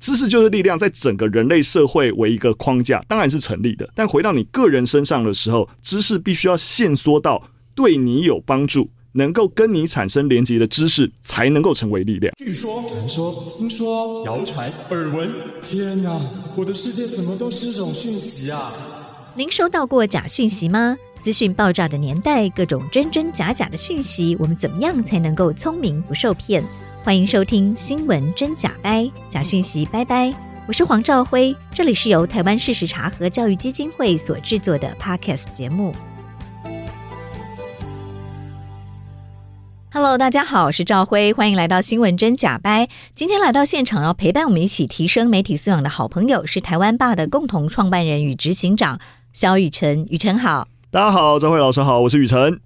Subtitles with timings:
[0.00, 3.88] 知识就是力量，在整个人类社会为一个框架，当然是成立的。
[3.94, 7.42] 但回到你个人身上的时候，知识必须要限缩到
[7.74, 12.32] 对你有帮助、能够跟你产生连接的知识，才能够成为力量。
[12.38, 15.28] 据说、传说、听说、谣传、耳闻，
[15.62, 16.20] 天哪！
[16.56, 18.72] 我的世界怎么都是这种讯息啊？
[19.34, 20.96] 您收到过假讯息吗？
[21.20, 26.64] 资讯爆炸的年代，各种真真假假的讯息，我们怎么样才能够聪明不受骗？
[27.04, 30.34] 欢迎收听新闻真假掰，假讯息拜拜。
[30.66, 35.94] 我是黄兆辉，这里是由台湾事实查核教育基金会所制作的 Podcast 节目。
[39.90, 42.88] Hello，大家好，我是兆辉，欢迎来到新闻真假掰。
[43.14, 48.98] 今天来到现场要陪伴我们一起提升媒体素养的好朋友是台湾爸的共同创办人与执行长
[49.32, 50.68] 萧雨辰，雨辰好。
[50.90, 52.60] 大家好，兆辉老师好，我是雨辰。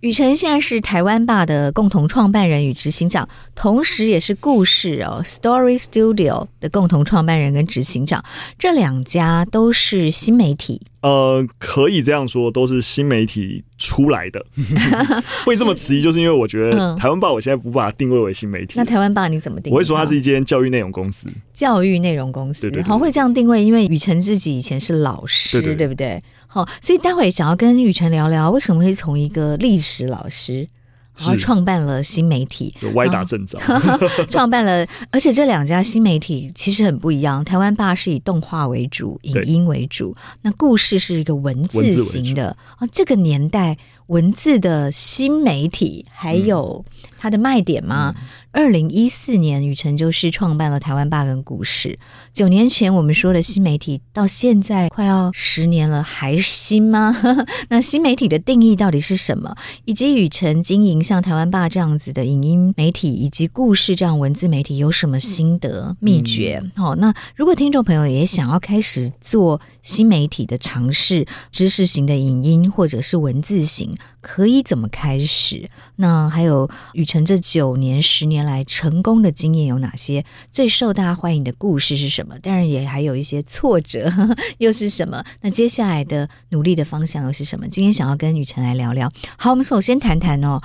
[0.00, 8.24] 宇辰现在是台湾吧的共同创办人与执行长，同时也是故事哦 Story Studio 的共同创办人跟执行长。
[8.58, 10.80] 这两家都是新媒体。
[11.02, 14.44] 呃，可以这样说，都是新媒体出来的。
[15.44, 18.74] 会这么迟疑，就是因为我觉得台湾吧，我现在不把它定位为新媒体。
[18.76, 19.74] 那台湾吧你怎么定位？
[19.74, 21.26] 我会说它是一间教育内容公司。
[21.52, 26.22] 教育内容公司，好，会这样定位，因为宇辰自己以前是老师，对，对，对，对不对？
[26.52, 30.68] 好，所以待会想要跟雨辰聊聊，为什么会从一个历史老师。
[31.16, 33.58] 然后创办了新媒体，有歪打正着，
[34.30, 37.44] 创办了，而且这两家新媒体其实很不一样。
[37.44, 42.86] 台湾爸是以动画为主，影音为主，那故事是一个文字型的啊。
[42.90, 46.82] 这个年代文字的新媒体还有
[47.20, 48.14] 它的卖点吗？
[48.50, 51.98] 二零一四年，宇辰就是创办了台湾霸跟故事。
[52.32, 57.14] 九年前我们说的新媒体，到现在快要十年了，还新吗？
[57.68, 59.54] 那新媒体的定义到底是什么？
[59.84, 66.62] 以及宇辰经营像台湾霸这样子的影音媒体，以及故事这样文字媒体，有什么心得秘诀？
[66.74, 75.68] 好、嗯，那如果听众朋友也想要开始做新媒体的尝试，知识型的影音或者是文字型，可以怎么开始？
[76.00, 80.24] 那还有雨辰这九年、十年来成功的经验有哪些？
[80.50, 82.38] 最受大家欢迎的故事是什么？
[82.38, 85.22] 当然也还有一些挫折呵呵 又是什么？
[85.42, 87.68] 那接下来的努力的方向又是什么？
[87.68, 89.10] 今天想要跟雨辰来聊聊。
[89.36, 90.58] 好，我们首先谈谈哦。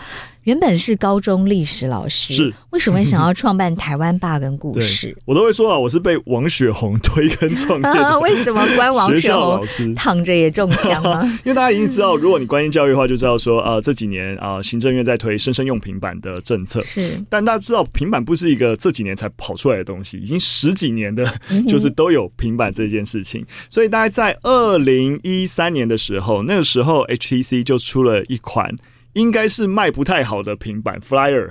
[0.46, 5.16] 原本是高中历史老师，是为什么想要创办台湾霸跟故事？
[5.26, 8.18] 我都会说啊，我是被王雪红推跟创业的。
[8.22, 11.24] 为什么关王雪红躺着也中枪吗？
[11.44, 16.80] 因为大家已经知道，如果你关心教育的话，就知道说，呃，这几年啊、呃，行政院在推生生用平板的政策。
[16.84, 21.26] 是，但大家知道，平板不是一个这几年才跑出来的东西，已经十几年的，
[21.68, 23.42] 就是都有平板这件事情。
[23.42, 28.76] 嗯、所以，大概在二零一三年的时候，那个时候 HTC 就出了一款。
[29.16, 31.50] 应该是卖不太好的平板 Flyer，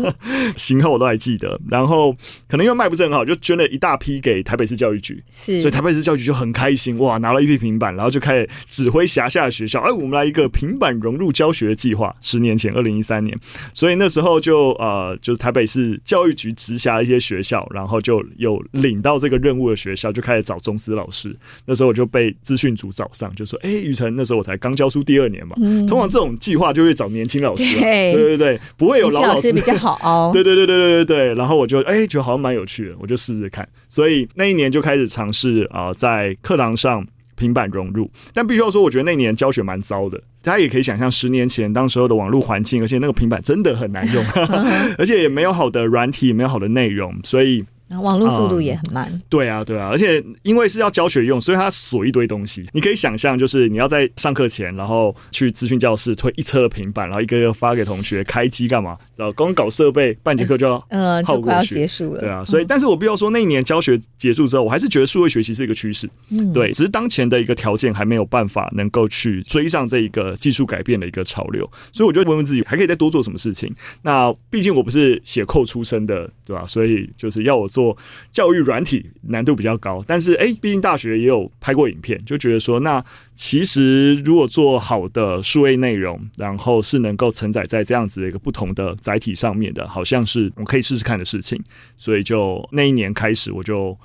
[0.56, 1.58] 型号我都还记得。
[1.68, 2.14] 然后
[2.46, 5.24] 可能因为卖不是很好，就捐了一大批给台北市教育局。
[5.32, 12.14] 是，所以台北市教育局就很开心，哇，拿了一批平板，然后就开始指挥辖下的学校，哎，我们来一个平板融入教学计划。
[12.20, 13.34] 十年前，二零一三年，
[13.72, 21.34] 所以那时候就呃，就是台北市教育局直辖一些学校，然后就有领到这个任务的学校，就开始找中师老师。
[21.64, 27.05] 那时候我就被资讯组找上，就说，哎，雨辰，那时候我才刚教书第二年嘛，嗯、通常这种计划就会找。
[27.08, 30.30] 年轻老师、啊，对对对对，不会有老老师，比较好 哦。
[30.32, 33.68] 对对对对对对对，然后我就哎，觉得好像蛮有趣的，我就试试看。
[33.88, 37.06] 所以那一年就开始尝试啊，在课堂上
[37.36, 38.10] 平板融入。
[38.32, 40.20] 但必须要说，我觉得那一年教学蛮糟的。
[40.42, 44.24] 大家也可以想象，十年前当时候的网络环境，而且那个平板真的很难用，
[44.98, 47.64] 而且也没有好的软体，也没有好的内容，所以。
[48.02, 52.68] 网络速度也很慢，嗯，对啊，对啊，而且因为是要教学用，所以它锁一堆东西。
[52.72, 58.98] 你可以想象，就是你要在上课前，然后去资讯教室推一车的平板，然后一个一个发给同学开机干嘛？
[59.14, 62.20] 然后光搞设备，半节课就要呃就快要结束了。
[62.20, 66.10] 对啊，所以但是我必须要说，那一年教学结束之后，我还是觉得数位学习是一个趋势。
[66.30, 73.72] 嗯，对，只是当前的一个条件还没有办法能够去追上这一个技术改变的一个潮流，所以我就问问自己，还可以再多做什么事情？
[74.02, 76.64] 那毕竟我不是写扣出身的，对吧？
[76.66, 77.96] 所以就是要我做
[78.32, 78.56] 教育。
[78.66, 83.04] 软体难度比较高，但是哎，毕竟大学也有拍过影片，就觉得说，那
[83.34, 91.62] 其实如果做好的数位内容，然后是能够承载在这样子的一个不同的载体上面的，好像是我可以试试看的事情。
[91.96, 93.96] 所以就那一年开始，我就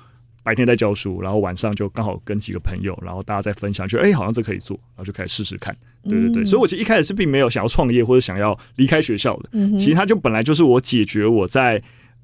[0.44, 5.74] 白天在教书，然后晚上就刚好跟几个朋友，然后大家在分享，就哎，好像这可以做，然后就开始试试看。
[6.04, 11.82] 对对对，所以我其实一开始是并没有想要创业或者想要离开学校的，其实它就本来就是我解决我在。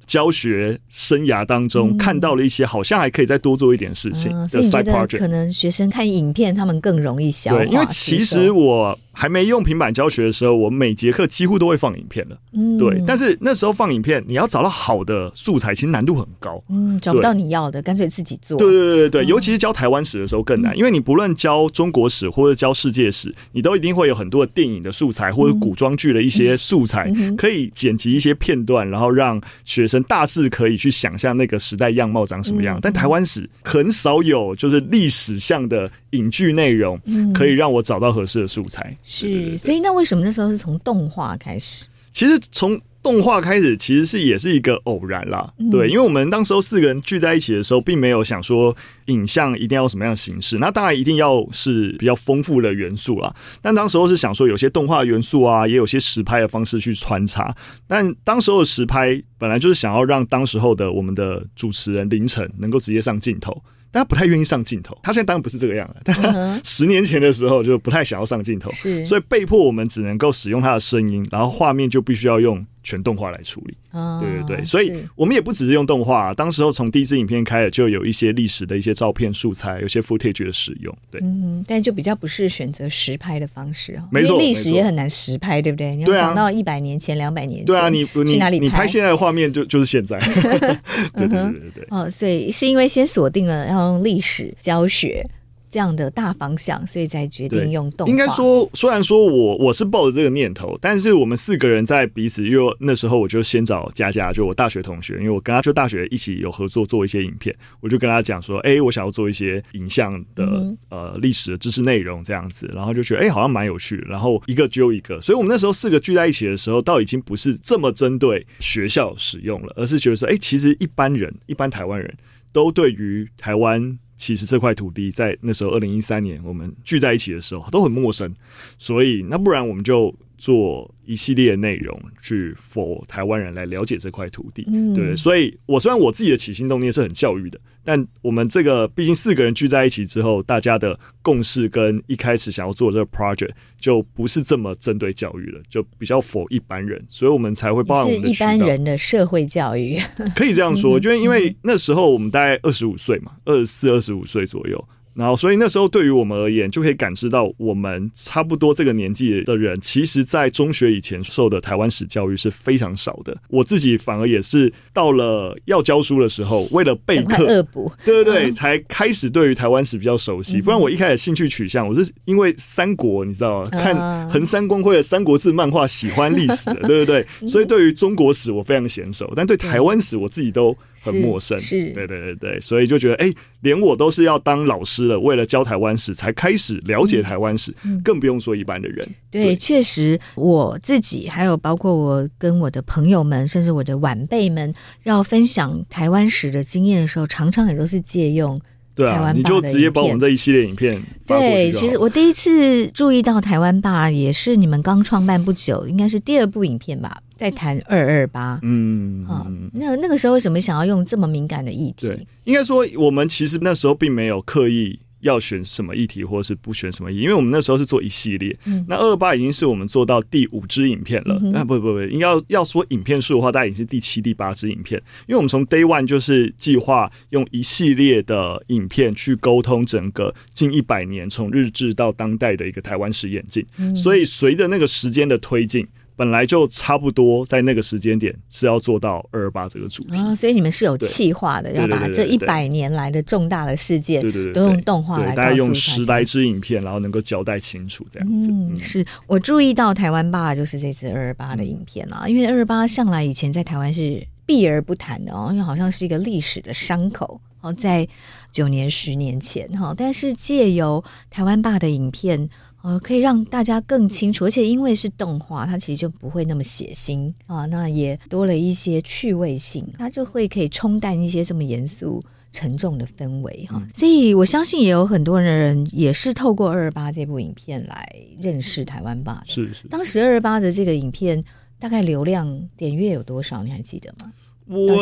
[0.08, 5.18] 教学生涯当中看到了一些好像还可以再多做一点事情的 side project。
[5.18, 7.58] 可能学生看影片，他们更容易消化。
[7.58, 12.38] 对，因为其实我还没用平板教学的时候，我每节课几乎都会放影片的。
[12.54, 13.02] 嗯，对。
[13.06, 16.62] 但是那时候放影片，你要找到好的素材，其实难度很高。
[16.70, 18.56] 嗯，找不到你要的，干脆自己做。
[18.56, 29.97] 对对对对对，尤其是教台湾史的时候更难，因为你不论教中国史或者教世界史，你都一定会有很多的电影的素材或者古装剧的一些素材，可以剪辑一些片段，然后让学生。
[30.04, 37.00] 大致可以去想象那个时代样貌长什么样，但台湾史很少有就是历史向的影剧内容，
[37.34, 38.96] 可以让我找到合适的素材。
[39.02, 41.86] 是，所以那为什么那时候是从动画开始？
[42.12, 53.34] 其实从动画开始其实是也是一个偶然啦，对，因为我们当时候四个人聚在一起的时候，并没有想说影像一定要什么样的形式，那当然一定要是比较丰富的元素啦。
[53.62, 57.54] 但当时候是想说有些动画元素啊，也有些实拍的方式去穿插。
[57.86, 63.62] 但当时候的实拍本来就是想要让当时候的我们的主持人凌晨能够直接上镜头。
[63.90, 65.96] 但他不太愿意上镜头，他现在当然不是这个样了。
[66.04, 73.76] 但他十年前的时候就不太想要上镜头，是，所以被迫我们只能够使用他的声音，然后画面就必须要用全动画来处理。
[73.92, 80.96] 哦，对对对，所以我们也不只是用动画，当时候从第一支影片开始就有一些历史的一些照片素材，有些 footage 的使用。
[81.10, 85.94] 对，嗯，但就比较不是选择实拍的方式啊，没错，历史也很难实拍，对不对？
[85.94, 90.18] 你要讲到一百年前、两百年前，对啊，你去哪里你拍现在的画面就就是现在。
[91.14, 91.84] 对对对对对。
[91.90, 95.26] 哦，所以是因为先锁定了要用历史教学。
[95.70, 98.10] 这样的大方向，所以才决定用动画。
[98.10, 122.16] 应该说，虽然说我我是抱着这个念头，但是我们四个人在彼此，因为那时候我就先找佳佳，就我大学同学，因为我跟他就大学一起有合作做一些影片，我就跟他讲说，哎、欸，我想要做一些影像的、嗯、呃历史的知识内容这样子，然后就觉得哎、欸，好像蛮有趣的，然后一个揪一个，所以我们那时候四个聚在一起的时候，倒已经不是这么针对学校使用了，而是觉得说，哎、欸，其实一般人，一般台湾人
[122.52, 123.98] 都对于台湾。
[124.18, 128.34] 其实这块土地在那时候，二零一三年我们聚在一起的时候都很陌生，
[128.76, 134.64] 所以那不然我们就做一系列内容去 for 台湾人来了解这块土地。
[134.72, 135.14] 嗯，对。
[135.14, 137.60] 所以我虽然我自己的起心动念是很教育的。
[137.84, 149.98] 但我们这个毕竟四个人聚在一起之后，大家的共识跟一开始想要做这个 project 就不是这么针对教育了，就比较 for 一般人，所以我们才会包含我们的是一般人的社会教育，
[150.36, 154.88] 可以这样说，就因为那时候我们大概二十五岁嘛，二十四、二十五岁左右。
[155.18, 163.36] 然后，所以那时候对于我们而言，就可以感知到我们差不多这个年纪的人，其实，在中学以前受的台湾史教育是非常少的。
[163.48, 167.64] 我自己反而也是到了要教书的时候，为了备课，
[168.04, 170.62] 对对对，才开始对于台湾史比较熟悉。
[170.62, 173.70] 不然我一开始兴趣取向，我是因为三国，你知道吗？
[173.70, 177.26] 看横山光辉的《三国志》漫画，喜欢历史的，对不对？
[177.44, 181.58] 所以对于中国史我非常娴熟，但对台湾史我自己都很陌生。
[181.58, 185.07] 是，对对对对，所以就觉得，哎，连我都是要当老师。
[185.16, 189.08] 为了教台湾史才开始了解台湾史，嗯，更不用说一般的人。
[189.30, 194.74] 对，确实我自己还有包括我跟我的朋友们，甚至我的晚辈们，
[195.04, 198.60] 要分享台湾史的经验的时候，常常也都是借用。
[198.98, 201.00] 对啊，你就直接把我们这一系列影片。
[201.24, 207.22] 对，其实我第一次注意到台湾吧，也是你们刚创办不久，应该是第二部影片吧。
[207.36, 212.08] 在谈二二八，嗯，啊，那那个时候为什么想要用这么敏感的议题？
[212.08, 218.56] 对，应该说我们其实那时候并没有刻意要选什么议题，或者是不选什么议题，因为我们那时候是做一系列。
[218.66, 221.38] 嗯、那二二八已经是我们做到第五支影片了。
[221.52, 225.00] 那、不不不，应该要要说影片数的话，大概已经是第七、第八支影片。
[225.26, 233.64] 因为我们从 Day One 就是计划用一系列的影片去沟通整个近一百年从日治到当代的一个台湾史演进。
[233.78, 235.86] 嗯、所以随着那个时间的推进。
[236.18, 240.18] 本来就差不多在那个时间点是要做到二二八这个主题。
[240.18, 248.50] 啊，所以你们是有企划的，要把这一百年来的重大的事件，对对对，都用动画来，大家用十来支影片，然后能够交代清楚这样子。
[248.50, 249.06] 嗯，是。
[249.28, 258.08] 我注意到台湾爸，就是这次二二八的影片啊，因为二二八向来以前在台湾是避而不谈的哦，因为好像是一个历史的伤口哦，在
[258.50, 262.50] 九年十年前哈，但是借由台湾爸的影片。
[262.82, 273.80] 呃，可以让大家更清楚，而且因为是动画，它其实就不会那么血腥啊，那也多了一些趣味性，它就会可以冲淡一些这么严肃沉重的氛围哈。
[273.82, 278.08] 嗯、所以我相信也有很多人也是透过二二八这部影片来
[278.40, 279.42] 认识台湾吧。
[279.46, 281.44] 是是，当时二二八的这个影片
[281.78, 283.64] 大概流量点阅有多少？
[283.64, 284.32] 你还记得吗？
[284.68, 284.98] 我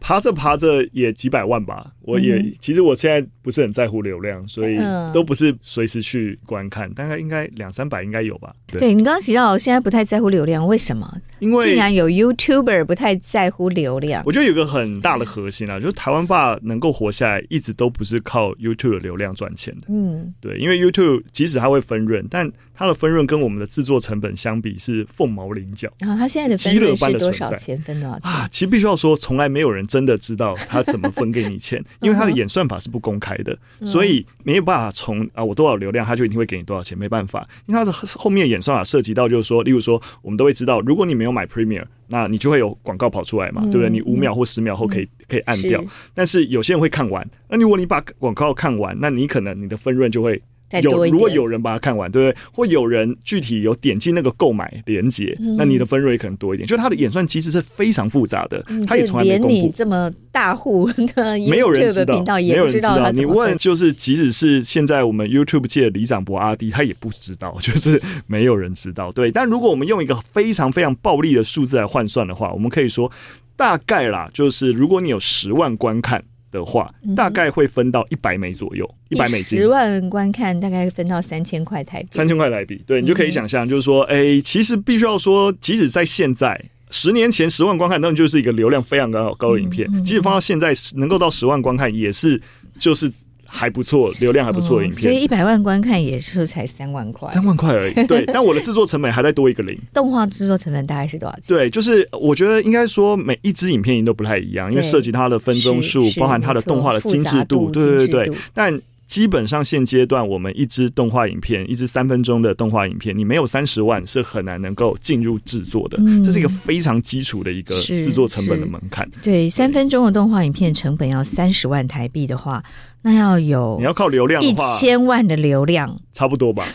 [0.00, 4.78] 爬着爬着也几百万吧，我也、嗯、其实我现在不是很在乎流量，所以
[5.12, 8.54] 都不是随时去观看，大概应该两三百应该有吧。
[8.66, 11.12] 对，对你刚刚提到现在不太在乎流量，为什么？
[11.40, 14.22] 因为竟然有 YouTuber 不太在乎流量。
[14.24, 19.86] 我觉得有个很大的核心啊，就是台湾爸能够活下来，一直都不是靠 YouTube 流量赚钱的。
[19.88, 25.92] 嗯，对，因为 YouTube 即使它会分润，但它的分润跟我们的制作成本相比是凤毛麟角。
[25.98, 27.76] 然后它现在的分润是多少钱？
[27.78, 28.48] 分多少钱啊？
[28.52, 37.44] 其实必须要说，从来没有人真的知道他怎么分给你钱， 因为它的演算法是不公开的，所以没有办法从啊我多少流量，他就一定会给你多少钱，没办法。
[37.66, 43.90] 因为它的后面演算法涉及到，就是说，例如说，我们都会知道，如果你没有买 Premier，那你就会有广告跑出来嘛，对不对？
[43.90, 45.82] 你五秒或十秒后可以可以按掉，
[46.14, 50.40] 但是有些人会看完，那如果你把广告看完，那你可能你的分润就会。
[50.82, 52.42] 有，如果有人把它看完，对不对？
[52.52, 56.66] 或有人具体有点进那个购买连接，嗯、那你的分润也可能多一点。
[56.66, 59.54] 就它的演算其实是非常复杂的，它也从来没公布。
[59.54, 63.10] 连你这么大户的 没有人知道，没有人知道。
[63.12, 69.10] 你问，就是即使是现在我们 YouTube 界的李长博阿迪，他也不知道， 就是没有人知道。
[69.10, 73.10] 对，但如果我们用一个非常非常暴力的数字来换算的话，我们可以说
[73.56, 76.22] 大概啦，就是如果你有十万观看。
[76.58, 79.58] 的话，大概会分到一百美左右，一百美金。
[79.58, 82.08] 十万观看，大概分到三千块台币。
[82.10, 86.60] 三千块台币，对，你就可以想象，就是说，哎、欸，其实必须要说，即使在现在，
[86.90, 89.86] 十年前十万观看，那就是一个流量非常高高的影片。
[90.02, 92.40] 即使放到现在，能够到十万观看，也是
[92.78, 93.10] 就是。
[93.50, 98.06] 还不错，流量还不错的影片，所以一百万观看也是才三万块，三万块而已。
[98.06, 99.76] 对， 但我的制作成本还在多一个零。
[99.94, 101.56] 动画制作成本大概是多少钱？
[101.56, 107.70] 对，就是我觉得应该说每一支影片都不太一样，因为涉及它的分钟数，包含它的动画的精致度。
[107.70, 108.80] 对对对对，但。
[109.08, 115.96] 基本上现阶段，我们一支动画影片，一支三分钟的动画影片，你没有三十万是很难能够进入制作的。
[116.00, 119.08] 嗯，这是一个非常基础的一个制作成本的门槛。
[119.22, 122.62] 对，三分钟的动画影片成本要三十万台币的话，
[123.00, 126.66] 那要有你要靠流量，一千万的流量，差不多吧？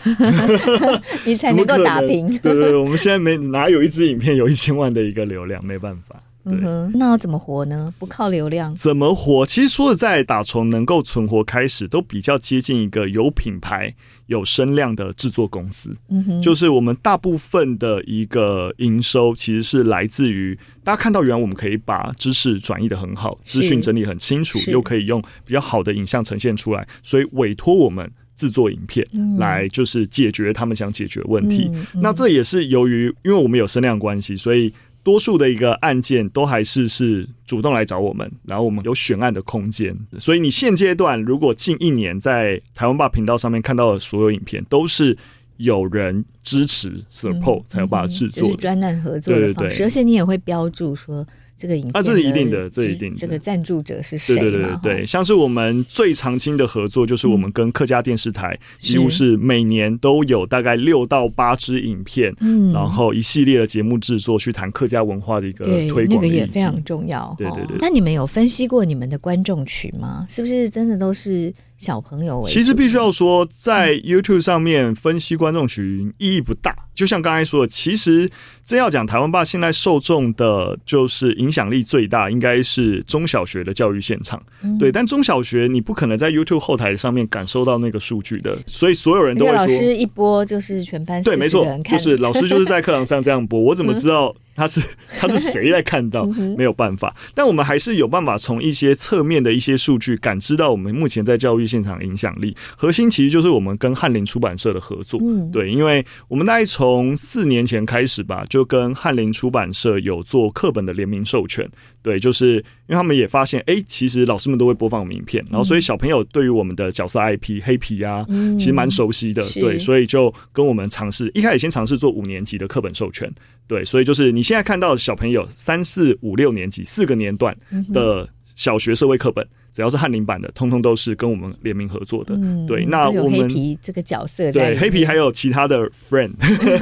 [1.24, 2.28] 你才能够打平。
[2.38, 6.20] 对对对，我们现在没哪有一支影片有一千万的一个流量，没办法。
[6.46, 7.92] 嗯哼，那要怎么活呢？
[7.98, 9.46] 不靠流量，怎么活？
[9.46, 13.94] 其实说实在，打从能够存活开始，都比较接近一个有品牌、
[14.26, 15.96] 有声量的制作公司。
[16.10, 29.06] 嗯哼，就是我们大部分的一个营收，其实是来自于大家看到，原来我们可以把知识转移的很好，资讯整理很清楚，又可以用比较好的影像呈现出来，所以委托我们制作影片，
[29.38, 31.70] 来就是解决他们想解决的问题。
[31.72, 34.70] 嗯嗯、那这也是由于，因为我们有声量关系，所以。
[35.04, 45.16] 多数的一个案件都还是是主动来找我们，然后我们有选案的空间，所以你现阶段如果近一年在台湾霸频道上面看到的所有影片，都是
[45.58, 51.24] 有人支持 support 才有办法制作，就是专案合作的方式，对对对，而且你也会标注说。
[51.56, 53.16] 这个影片啊，这是一定的，这一定的。
[53.16, 54.34] 这个赞助者是谁？
[54.36, 67.34] 对对对对对，像是我们最常青的合作，就是我们跟客家电视台，几乎是每年都有大概六到八支影片，嗯，然后一系列的节目制作，去谈客家文化的一个推广，那个也非常重要。
[67.38, 67.76] 对对对。
[67.80, 70.26] 那你们有分析过你们的观众群吗？
[70.28, 71.52] 是不是真的都是？
[71.78, 76.74] 小朋友，其实必须要说，在 YouTube 上面分析观众群意义不大。
[76.94, 78.30] 就像刚才说的，其实
[78.64, 84.40] 真要讲台湾爸，现在受众的就是影响力最大，应该是中小学的教育现场。
[84.78, 94.34] 对，但中小学你不可能在 YouTube 后台上面感受到那个数据的，所以所有人都会说，老师一播就是全班对，没错，就是老师就是在课堂上这样播，我怎么知道？
[94.54, 94.80] 他是
[95.18, 96.24] 他是谁在看到？
[96.56, 102.56] 没有办法，但我们还是有办法从一些侧面的一些数据感知到我们目前在教育现场的影响力。
[102.76, 105.20] 核心其实就是我们跟翰林出版社的合作。
[105.52, 111.68] 对，因为我们大概从四年前开始吧，就跟翰林出版社有做课本的联名授权。
[112.04, 118.26] 对，就是因为他们也发现，哎，其实老师们都会播放名片，然后所以小朋友对于我们的角色 IP 黑皮啊，
[118.58, 119.42] 其实蛮熟悉的。
[119.54, 123.32] 对，所以就跟我们尝试，一开始先尝试做五年级的课本授权。
[123.66, 127.56] 对，所以就是你现在看到的小朋友三四五六年级四个年段
[127.94, 129.48] 的小学社会课本。
[129.74, 132.36] 只要是翰林版的，通通都是跟我们联名合作的。
[132.36, 136.30] 嗯、对，那我们黑皮这个角色，对黑皮还有其他的 friend，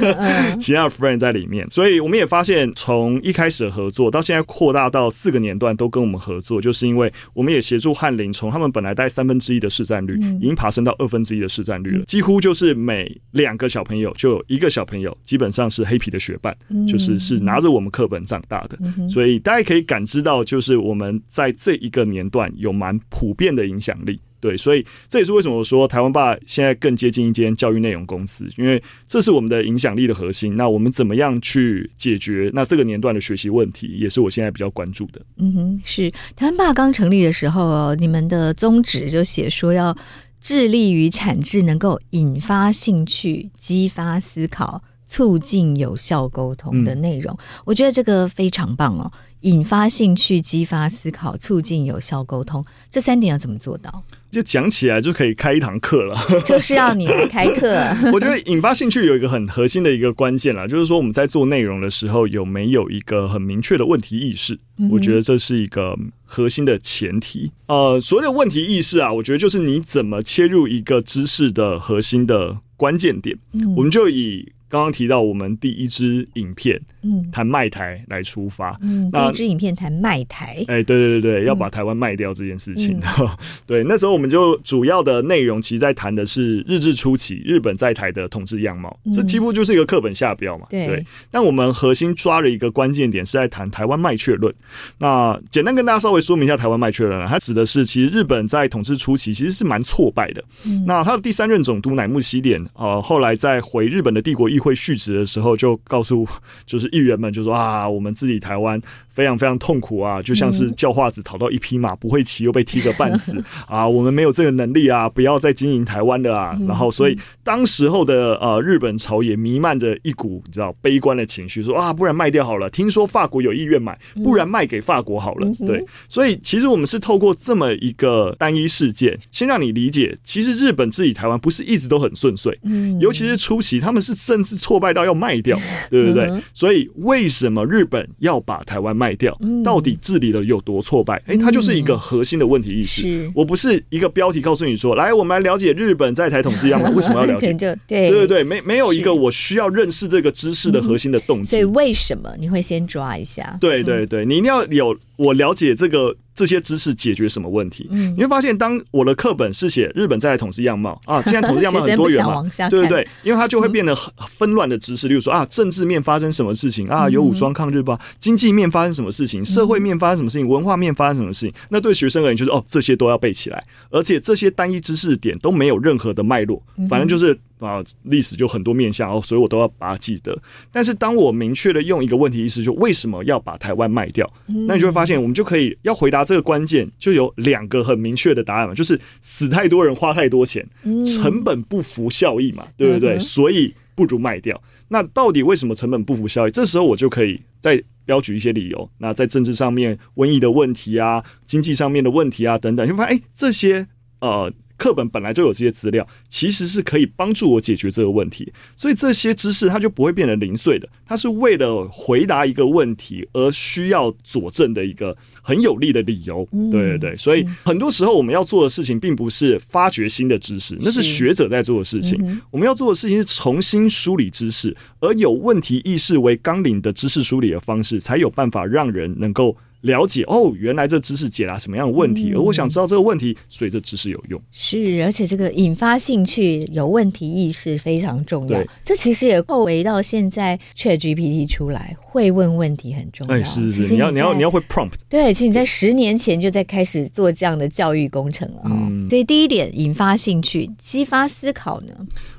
[0.61, 1.67] 其他的 friend 在里面。
[1.71, 12.05] 所以我们也发现，从一开始的合作到现在扩大到四个年段都跟我们合作，就是因为我们也协助翰林从他们本来带三分之一的市占率，已经爬升到二分之一的市占率了。
[12.05, 16.55] 几乎就是每两个小朋友就有一个小朋友，基本上是黑皮的学伴，
[16.87, 18.77] 就是是拿着我们课本长大的。
[19.09, 22.82] 所以大家可以感知到，就是我们在这一个年段有。
[22.83, 24.19] 蛮普遍的影响力。
[24.41, 30.57] 对，所以这也是为什么我说台湾爸现在更接近一间教育内容公司，因为这是我们的影响力的核心。
[30.57, 35.21] 那我们怎么样去解决那这个年段的学习问题，也是我现在比较关注的。
[35.37, 39.95] 嗯哼，是台湾爸刚成立的时候哦，你们的宗旨就写说要
[40.41, 47.33] 致力于产制能够引发兴趣、激发思考、促进有效沟通的内容。
[47.33, 49.09] 嗯，我觉得这个非常棒哦。
[49.43, 54.03] 引发兴趣、激发思考、促进有效沟通，这三点要怎么做到？
[54.31, 57.77] 就讲起来就可以开一堂课了，就是要你来开课。
[58.11, 64.57] 我觉得引发兴趣有一个很核心的一个关键啦，就是说我们在做内容的时候有没有一个很明确的问题意识？
[64.89, 67.51] 我觉得这是一个核心的前提。
[67.67, 73.37] 呃，所谓的问题意识啊，我觉得就是你怎么切入一个知识的核心的关键点。
[73.75, 76.81] 我们就以刚刚提到我们第一支影片。
[77.05, 78.75] 嗯，谈卖台来出发。
[78.81, 80.63] 嗯，第一支影片谈卖台。
[80.67, 82.97] 哎、欸，对对对对，要把台湾卖掉这件事情。
[83.19, 83.27] 嗯、
[83.67, 88.97] 对，那时候我们就主要的内容，其实在谈的是日治初期日本在台的统治样貌。
[89.03, 90.65] 嗯、这几乎就是一个课本下标嘛。
[90.69, 91.05] 对，对。
[91.29, 94.51] 但我们核心抓了一个关键点，是在谈台湾卖却论。
[94.97, 100.41] 那简单跟大家稍微说明一下台湾卖却论，它指的是其实日本在统治初期其实是蛮挫败的。
[100.65, 106.25] 嗯、那他的第三任总督乃木希典，呃，后来在回日本的帝国议会续职的时候，就告诉
[106.65, 106.93] 就是。
[106.93, 108.79] 议员们就说啊，我们自己台湾
[109.09, 116.55] 非常非常痛苦啊，就像是叫化子讨到一匹马不会骑，又被踢个半死 啊，我们没有这个能力啊，不要再经营台湾的啊。
[116.67, 122.69] 然后，所以当时候的呃日本朝野弥漫着一股你知道悲观的情绪，说啊，不然卖掉好了。
[122.69, 125.51] 听说法国有意愿买，不然卖给法国好了。
[125.65, 132.55] 对，所以其实我们是透过这么一个单一事件，先让你理解，其实日本自己台湾不是一直都很顺遂，
[132.99, 135.57] 尤其是初期他们是甚至挫败到要卖掉，
[135.89, 136.31] 对不对？
[136.53, 136.89] 所以。
[136.95, 139.37] 为什么日本要把台湾卖掉？
[139.63, 141.21] 到底治理的有多挫败？
[141.27, 143.29] 哎，它就是一个核心的问题意识。
[143.35, 146.89] 我不是一个标题告诉你说，来，我们来了解日本在台统治样貌。
[146.95, 147.47] 为什么要了解？
[147.53, 151.49] 对对对对，没没有一个我需要认识这个知识的核心的动机。
[151.49, 153.57] 所以为什么你会先抓一下？
[153.59, 156.15] 对对对，你一定要有我了解这个。
[156.35, 157.87] 这些知识解决什么问题？
[157.91, 163.07] 嗯，你会发现，当我的课本是写日本在统治样貌啊， 现在统治样貌很多元嘛，对不对？
[163.23, 167.99] 因为它就会变得很纷乱的知识，例如说啊，政治面发生什么事情啊，有武装抗日吧？
[168.19, 169.43] 经济面发生什么事情？
[169.45, 170.47] 社会面发生什么事情？
[170.47, 171.53] 文化面发生什么事情？
[171.69, 177.37] 那对学生而言，就是哦，这些都要背起来，而且这些单一知识点都没有任何的脉络，反正就是。
[177.63, 180.37] 啊，历史就很多面向哦，所以我都要把它记得。
[180.71, 184.31] 但是当我明确的用一个问题意思，就为什么要把台湾卖掉？
[184.67, 190.67] 那你就会发现，我们就可以要回答这个关键，就有两个很明确的答案嘛，就是死太多人，花太多钱，
[191.05, 193.17] 成本不符效益嘛，对不对？
[193.17, 194.61] 所以不如卖掉。
[194.89, 196.51] 那到底为什么成本不符效益？
[196.51, 198.89] 这时候我就可以再标举一些理由。
[198.97, 203.87] 那在政治上面，瘟疫的问题啊，经济上面的问题啊等等，就发现哎，这些
[204.19, 204.51] 呃。
[204.83, 216.45] 课本本来就有这些资料，其实是可以帮助我解决这个问题，所以这些知识它就不会变得零碎的，它是为了回答一个问题而需要佐证的一个很有力的理由。
[216.69, 222.41] 对对对，所以很多时候我们要做的事情并不是发掘新的知识，那是学者在做的事情。
[222.51, 229.55] 我们要做的事情是重新梳理知识，而有问题意识为纲领的知识梳理的方式，才有办法让人能够。
[229.83, 234.41] 了解哦，原来这知识解答什么样的问题，嗯、而我想知道这个问题，所以这知识有用。
[234.51, 238.57] 是，而且这个引发兴趣、有问题意识非常重要。
[238.57, 243.33] 对这其实也后回到现在，ChatGPT 出来会问问题很重要。
[243.33, 244.93] 哎，是是是，你要你要你要会 prompt。
[245.09, 248.71] 对，其实你在十年前就在开始做这样的教育工程了哈。
[248.71, 251.93] 嗯、所以第一点，引发兴趣、激发思考呢？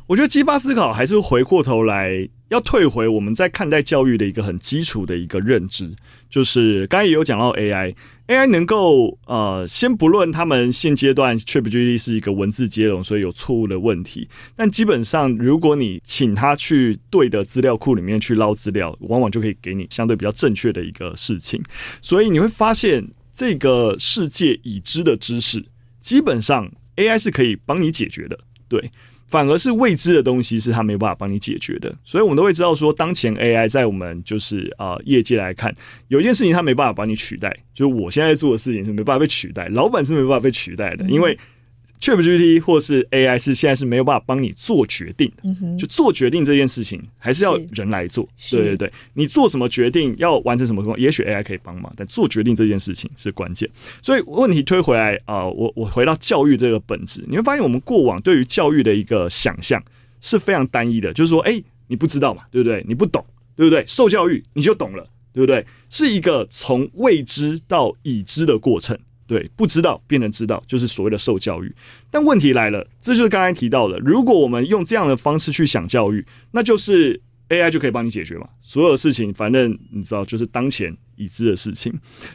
[0.07, 5.91] 我觉得激发思考还是回过头来要退回我们在看待教育的一个很基础的一个认知，
[6.29, 21.63] 就是刚才也有讲到 AI，AI 能够呃，先不论他们现阶段 ChatGPT 是一个文字接龙，所以有错误的问题，但基本上如果你请他去对的资料库里面去捞资料，往往就可以给你相对比较正确的一个事情。
[22.03, 25.65] 所以你会发现，这个世界已知的知识，
[25.99, 28.39] 基本上 AI 是可以帮你解决的，
[28.69, 28.91] 对。
[29.35, 35.75] 反而是未知的东西是他没办法帮你解决的，所以我们都会知道说，当前 AI 在我们就是啊、呃、业界来看，
[36.07, 41.37] 有一件事情它没办法帮你取代，就是我现在做的事情是没办法被取代，老板是没办法被取代的，因为。
[42.05, 48.29] ChatGPT 或是 AI 是现在是没有办法帮你做决定的，就做决定这件事情还是要人来做。
[48.51, 53.67] 对对对，你做什么决定要完成什么工作，也许 AI 可以帮忙，但做决定这件事情是关键。
[54.03, 59.83] 所以问题推回来啊、呃，我我回到教育这个本质，你会发现我们过往对于教育的一个想象
[60.21, 62.85] 是非常单一的，就是说，哎、欸，你不知道嘛，对不对？
[62.87, 63.25] 你不懂，
[63.57, 63.83] 对不对？
[63.87, 65.65] 受教育你就懂了，对不对？
[65.89, 68.99] 是一个从未知到已知的过程。
[69.27, 71.75] 对，不知道变成知道，就是所谓的受教育。
[72.11, 78.49] 但问题来了，这就是刚才提到的，如果我们用这样的方式去想教育，那就是 AI 就可以帮你解决嘛？
[78.61, 81.93] 所有事情，反正你知道，就是当前已知的事情。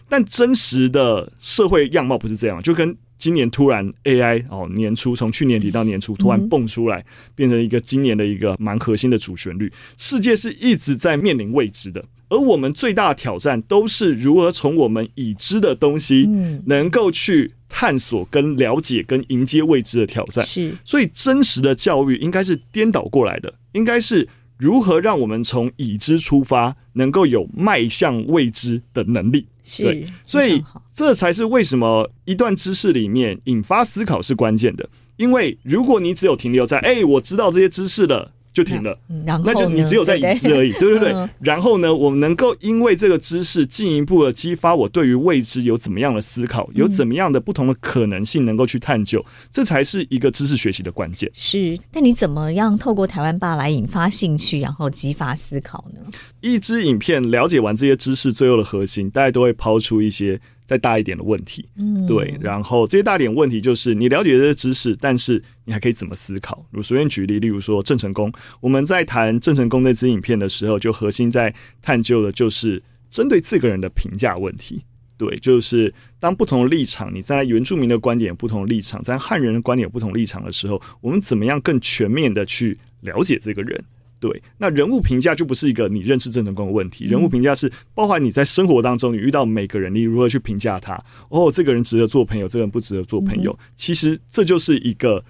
[0.07, 9.71] 但真实的社会样貌不是这样，就跟今年突然 AI 哦，年初从去年底到年初突然蹦出来，变成一个今年的一个蛮核心的主旋律。
[9.97, 16.29] 世界是一直在面临未知的，而我们最大的挑战都是如何从我们已知的东西，
[16.65, 20.45] 能够去探索、跟了解、跟迎接未知的挑战。
[20.45, 24.27] 是，所以真实的教育应该是颠倒过来的，应该是。
[24.59, 29.47] 如何让我们从已知出发，能够有迈向未知的能力？
[29.63, 30.61] 是，对，所以
[30.93, 34.89] 这才是为什么一段知识里面引发思考是关键的。
[35.15, 38.33] 因为如果你只有停留在“哎，我知道这些知识了”。
[38.51, 41.13] 就停了，那就你只有在已知而已， 对不对，对？
[41.13, 51.29] 嗯、然后呢，我们能够因为这个知识进一步的激发我对于未知有怎么样的思考，有怎么样的不同的可能性能够去探究，这才是一个知识学习的关键。
[51.33, 56.01] 是，那你怎么样透过台湾吧来引发兴趣，然后激发思考呢？
[56.41, 60.41] 一支影片了解完这些知识最后的核心，大家都会抛出一些。
[60.69, 66.65] 再大一点的问题，嗯，对，然后这些大点问题就是你了解这些知识，但是你还可以怎么思考？
[66.73, 74.83] 我随便举例，例如说郑成功，我们在谈郑成功那支影片的时候，就核心在探究的就是针对这个人的评价问题。
[75.15, 83.85] 对，就是当不同的立场，你在原住民的观点有不同的立场，在汉人的观点有不同立场的时候，我们怎么样更全面的去了解这个人？
[84.19, 90.99] 对，那人物评价就不是一个你认识郑成功的问题，人物评价是包含你在生活当中，你遇到每个人，你如何去评价他？
[91.29, 93.57] 哦，这个人值得做朋友，这个人不值得做朋友。
[93.75, 95.23] 其实这就是一个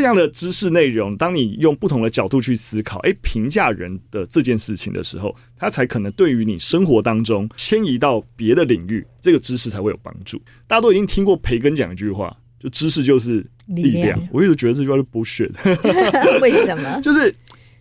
[0.00, 1.16] 这样的知识内容。
[1.16, 10.40] 当你用不同的角度去思考，诶，评价人的这件事情的时候，它才可能对于你生活当中迁移到别的领域，这个知识才会有帮助。
[10.66, 13.94] 大家都已经听过培根讲一句话，就知识就是力量。
[13.94, 14.28] 力量。
[14.32, 15.50] 我一直觉得这句话是 bullshit。
[16.40, 16.98] 为什么？
[17.02, 17.34] 就是。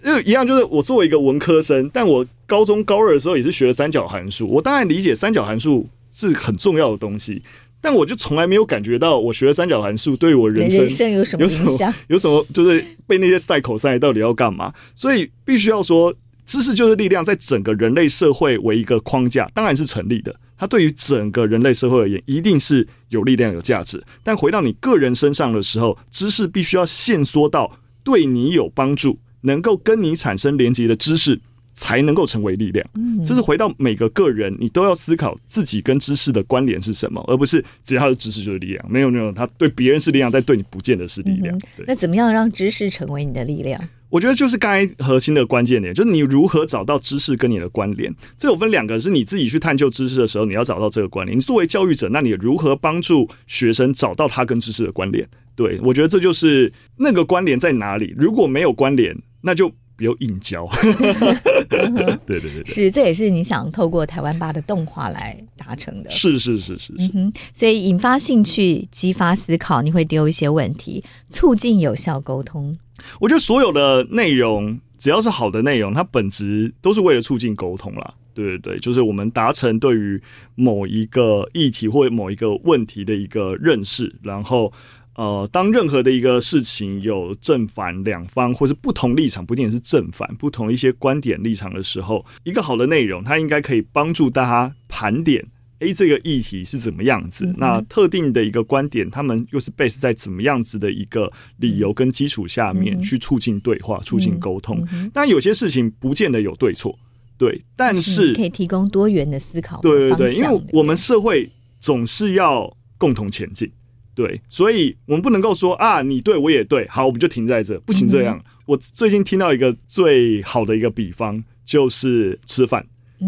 [0.04, 4.46] 因为一样，就是我作为一个文科生，但我高中高二的时候也是学了三角函数。
[4.46, 7.42] 我当然理解三角函数是很重要的东西，
[7.86, 11.94] 但我就从来没有感觉到我学了三角函数对我人生，人生有什么影响？
[12.10, 14.74] 有什么就是被那些赛口赛到底要干嘛？
[14.96, 16.12] 所以必须要说，
[16.48, 20.36] 知识就是力量，在整个人类社会为一个框架，当然是成立的。
[20.58, 24.04] 它对于整个人类社会而言，一定是有力量、有价值。
[24.24, 29.20] 但回到你个人身上的时候，知识必须要限缩到对你有帮助。
[29.42, 31.40] 能够跟你产生连接的知识，
[31.76, 32.84] 才能够成为力量。
[33.24, 38.86] 这是回到每个个人，你都要思考自己跟知识的关联是什么，而不是只要他的知识就是力量。
[38.90, 41.56] 没有没有，他对别人是力量，但对你不见得是力量。
[41.78, 41.86] 对。
[41.86, 43.80] 那怎么样让知识成为你的力量？
[44.10, 48.14] 我觉得就是刚才核心的关键点，就是你如何找到知识跟你的关联。
[48.38, 51.38] 这有分两个，是你自己去探究知识的时候，你要找到这个关联。
[51.38, 55.28] 你作为教育者，那你如何帮助学生找到他跟知识的关联？
[55.54, 58.14] 对，我觉得这就是那个关联在哪里。
[58.16, 60.68] 如果没有关联，那就不用硬教。
[61.70, 66.10] 对对对，对，是，这也是你想透过台湾吧的动画来达成的。
[66.10, 67.12] 是是是是是。
[67.14, 72.78] 嗯，所以引发兴趣、激发思考，你会丢一些问题，促进有效沟通。
[73.20, 78.14] 我觉得所有的内容，只要是好的内容，它本质都是为了促进沟通啦。
[78.34, 80.22] 对对对，就是我们达成对于
[80.56, 84.72] 某一个议题或某一个问题的一个认识，然后。
[85.16, 95.46] 呃，当任何的一个事情有正反两方，或是不同立场，不一定是正反，不同一些观点立场的时候，一个好的内容，它应该可以帮助大家盘点，
[95.80, 97.46] 诶，这个议题是怎么样子？
[97.46, 104.86] 嗯、那特定的一个观点，他们又是 base 在怎么样子的一个理由跟基础下面去促进对话、嗯、促进沟通？
[105.14, 106.94] 当然，有些事情不见得有对错，
[107.38, 109.80] 对，但是可以提供多元的思考。
[109.80, 111.50] 对对对，因为我们社会
[111.80, 113.72] 总是要共同前进。
[114.16, 118.38] 对，所以我们不能够说啊，你对我也对，好，我们就停在这，不行这样。
[118.38, 122.84] 嗯、我最近听到一个最好的一个比方，就是吃饭。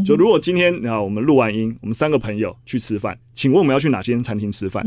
[0.05, 4.85] 就如果今天啊，我们录完音，我们三个朋友去吃饭，请问我们要去哪间餐厅吃饭？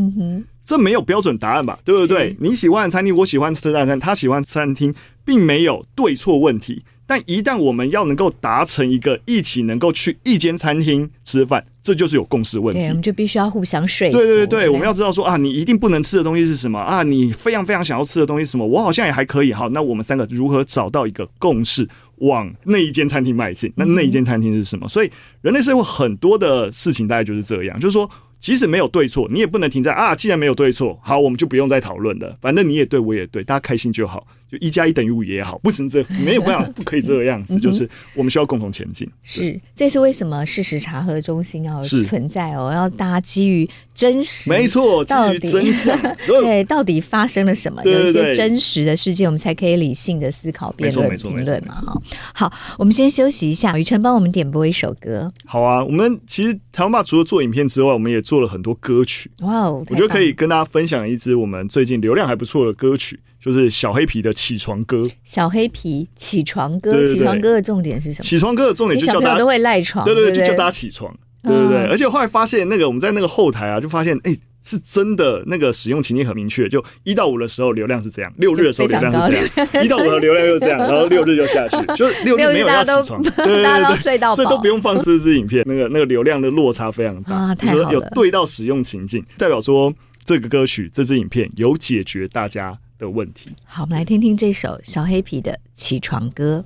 [0.63, 1.79] 这没有标准答案吧？
[1.85, 2.37] 对不对？
[2.39, 6.85] 你喜欢的餐厅，我喜欢吃餐厅，他喜欢餐厅，并没有对错问题。
[7.11, 12.79] 但一旦我们要能够达成一个一起能够去一间餐厅吃饭，这就是有共识问题。
[12.79, 14.17] 对，我们就必须要互相说服。
[14.17, 17.03] 对对对对，我们要知道说啊，你一定不能吃的东西是什么啊？
[17.03, 18.65] 你非常非常想要吃的东西是什么？
[18.65, 19.53] 我好像也还可以。
[19.53, 23.73] 好，那我们三个如何找到一个共识，往那一间餐厅迈进？
[23.75, 24.87] 那那一间餐厅是什么？
[24.87, 25.11] 所以
[25.43, 28.09] 人类社会很多的事情大概就是这样，就是说。
[28.41, 30.15] 即使没有对错，你也不能停在啊！
[30.15, 32.35] 既然没有对错，好，我们就不用再讨论了。
[32.41, 34.27] 反正你也对，我也对，大家开心就好。
[34.51, 39.09] 就一加一等于五也好，不行这没有办法，不可以这个样子，就是我们需要共同前进。
[39.23, 42.73] 是，这是为什么事实查核中心要存在哦？
[42.75, 47.81] 要大家基于真实，没错，基于真相， 对，到底发生了什么？
[47.85, 51.75] 有一些真实的事件，我们才可以理性的思考、辩论、评论嘛。
[51.75, 52.01] 哈，
[52.35, 55.33] 好，我们先休息一下，雨辰帮我们点播一首歌。
[55.45, 59.31] 好啊，我们其实台湾吧除了做影片之外，我们也做了很多歌曲。
[59.43, 63.21] 哇哦，我觉得可以跟大家分享一支我们最近流量还不错的歌曲。
[63.41, 68.23] 就是小黑皮的起床歌，小黑皮起床歌，对对对，起床歌的重点是什么？
[68.23, 71.87] 起床歌的重点就叫大家都会赖床，对对对，就叫大家起床，对对对。
[71.87, 76.69] 而且后来发现，那个我们在那个后台啊，就发现，哎、欸，是真的，那个使用情境很明确。
[76.69, 89.91] 就一到五的时候流量是这样，六日的时候流量是这样， 一到五的流量又这样，然后六日就下去， 就是六日没有要起床， 对对对，大家都睡到饱，所以都不用放这支影片，那个那个流量的落差非常大啊，太好了，有对到使用情境，代表说
[90.27, 93.51] 这个歌曲这支影片有解决大家的问题。
[93.65, 96.65] 好，我们来听听这首小黑皮的起床歌。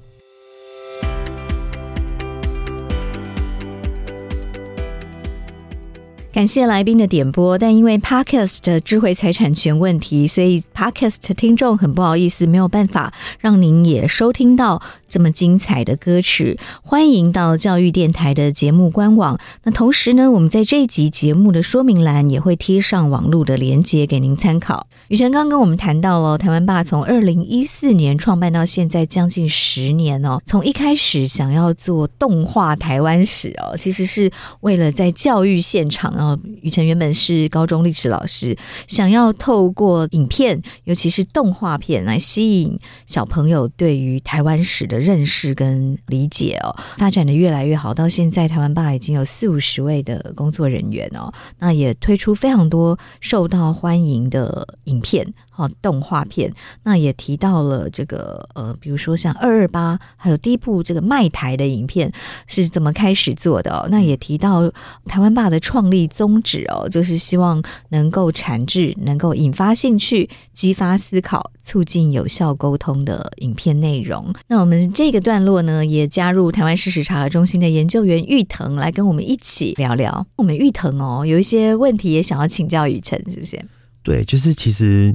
[6.35, 16.59] 感谢来宾的点播，但因为 Podcast 的智慧财产权问题，所以 Podcast 听众很不好意思，没有办法让您也收听到这么精彩的歌曲。
[16.83, 19.39] 欢迎到教育电台的节目官网。
[19.63, 24.89] 那同时呢，我们在这一集节目的说明栏也会贴上网络的连接给您参考。
[25.07, 36.41] 宇辰刚跟我们谈到了台湾吧从二零一四年创办到现在将近十年哦，从一开始想要做动画台湾史哦，其实是为了在教育现场啊哦。
[36.63, 38.57] 宇辰原本是高中历史老师，
[38.89, 47.93] 想要透过影片，尤其是动画片，来吸引小朋友对于台湾史的认识跟理解哦，发展的越来越好。
[47.93, 55.35] 到现在，台湾爸已经有四五十位的工作人员哦，那也推出非常多受到欢迎的影片。
[55.57, 62.11] 好，动画片，那也提到了这个呃，比如说像二二八，还有第一部这个卖台的影片
[62.49, 63.87] 是怎么开始做的哦。
[63.89, 64.69] 那也提到
[65.07, 74.35] 台湾爸的创立宗旨哦，就是希望能够产制，能够引发兴趣、激发思考、促进有效沟通的影片内容。
[74.49, 80.27] 那我们这个段落呢，也加入台湾事实查核中心的研究员玉腾来跟我们一起聊聊。
[80.35, 83.65] 我们玉腾哦，有一些问题也想要请教雨辰，是不是？
[84.03, 85.15] 对，就是其实。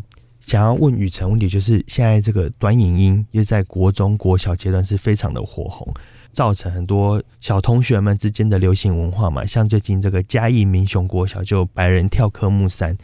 [0.49, 5.88] 想要问雨辰问题，就是现在这个短影音，又在国中国小阶段是非常的火红，
[6.31, 9.45] 造成很多小同学们之间的流行文化嘛。
[9.45, 12.97] 像最近这个嘉义民雄国小就白人跳科目三，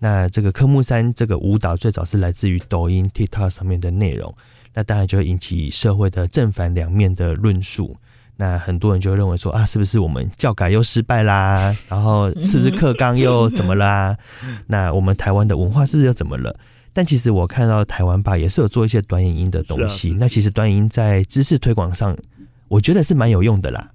[0.00, 4.34] 那这个科目三这个舞蹈最早是来自于抖音 TikTok 上面的内容，
[4.74, 7.96] 那当然就会引起社会的正反两面的论述。
[8.36, 11.74] 那很多人就认为说啊，是不是我们教改又失败啦？
[11.88, 14.14] 然后是不是课纲又怎么啦？
[14.68, 16.54] 那我们台湾的文化是不是又怎么了？
[16.92, 20.10] 但其实我看到台湾吧也是有做一些短影音的东西。
[20.10, 22.16] 啊、那其实短影音在知识推广上，
[22.68, 23.90] 我觉得是蛮有用的啦。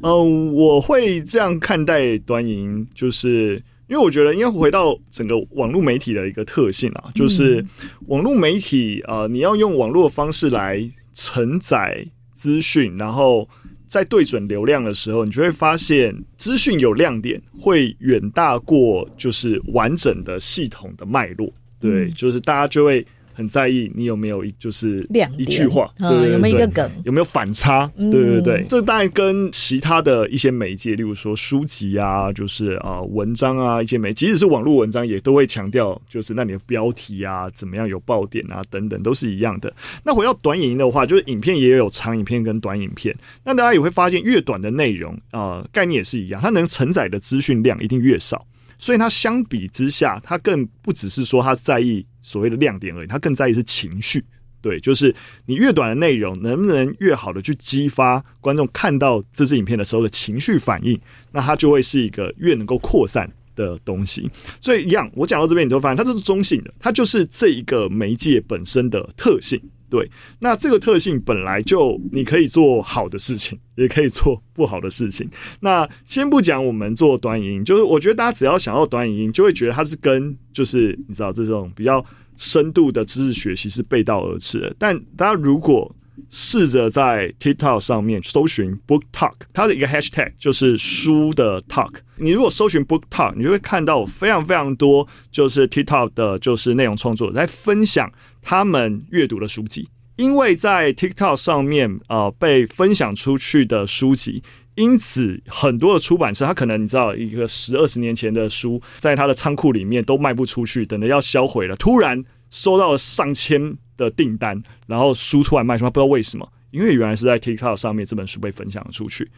[0.00, 3.54] 嗯、呃，我会这样看待短影音，就是
[3.88, 7.64] 因为我觉得，应该回到整个网络媒体的一个特性啊，就是
[8.06, 13.48] 网络媒体啊、呃，你要用网络的方式来承载资讯，然后
[13.86, 21.50] 在对准流量的时候，你就会发现资讯有亮点会远大过就是完整的系统的脉络。
[21.80, 25.00] 对，就是大家就会很在意你有没有一就是
[25.36, 27.88] 一句话，对，对，对，有没有一个梗，有没有反差？
[27.96, 39.72] 对对对，这当然跟其他的一些媒介，例如说书籍啊，就是啊文章啊，一些媒，即使是网络文章，也都会强调，就是那你的标题啊怎么样有爆点啊等等，都是一样的。
[40.02, 43.14] 那回到短影音的话，就是影片也有长影片跟短影片，
[43.44, 48.44] 那大家也会发现，越短的内容啊，概念也是一样，它能承载的资讯量一定越少。
[48.78, 54.24] 所以它相比之下，它更不只是说它在意所谓的亮点而已，它更在意是情绪。
[54.60, 55.14] 对，就是
[55.46, 64.28] 你越短的内容，能不能越好的去激发观众看到这支影片的时候的情绪反应，那它就会是一个越能够扩散的东西。
[64.60, 69.60] 所以一样，我讲到这边，你就发现它就是中性的，它就是这一个媒介本身的特性。
[69.90, 75.28] 对，那这个特性本来就你可以做好的事情，也可以做不好的事情。
[75.60, 82.04] 那先不讲我们做短影音，就是我觉得大家只要想要短影音，就会觉得它是跟就是你知道这种比较
[82.36, 84.74] 深度的知识学习是背道而驰的。
[84.78, 85.94] 但大家如果
[86.30, 91.94] 试着在 TikTok 上面搜寻 Book Talk，它的一个 Hashtag 就是书的 Talk。
[92.16, 99.88] 你如果搜寻 Book Talk，你就会看到非常非常多就是 TikTok 的，就是内容创作者在分享他们阅读的书籍。
[100.16, 104.42] 因为在 TikTok 上面呃被分享出去的书籍，
[104.74, 113.78] 因此很多的出版社他可能你知道一个十二十年前的书，在他的仓库里面都卖不出去，等着要销毁了，突然收到了上千。
[113.98, 119.30] 的订单，然后书突然卖出，他不知道为什么，因为原来是在 TikTok 上面这本书被分享出去。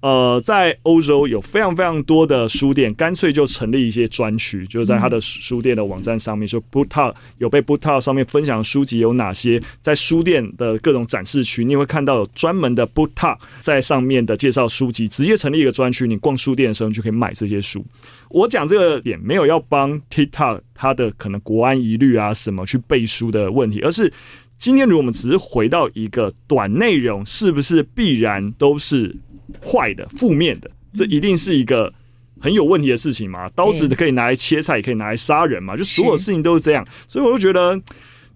[0.00, 17.84] 呃，在欧洲有非常非常多的书店，干脆就成立一些专区，就是在他的书店的网站上面，说 BookTok 有被 BookTok 上面分享书籍有哪些，在书店的各种展示区，你会看到有专门的 BookTok 在上面的介绍书籍，直接成立一个专区，你逛书店的时候你就可以买这些书。
[18.28, 24.12] 我讲这个点没有要帮 TikTok 它的可能国安疑虑啊什么去背书的问题，而是
[24.56, 29.16] 今天如果我们只是回到一个短内容，是不是必然都是？
[29.64, 31.92] 坏的、负面的，这一定是一个
[32.40, 33.48] 很有问题的事情嘛？
[33.50, 35.76] 刀子可以拿来切菜，也可以拿来杀人嘛？
[35.76, 37.80] 就所有事情都是这样，所以我就觉得。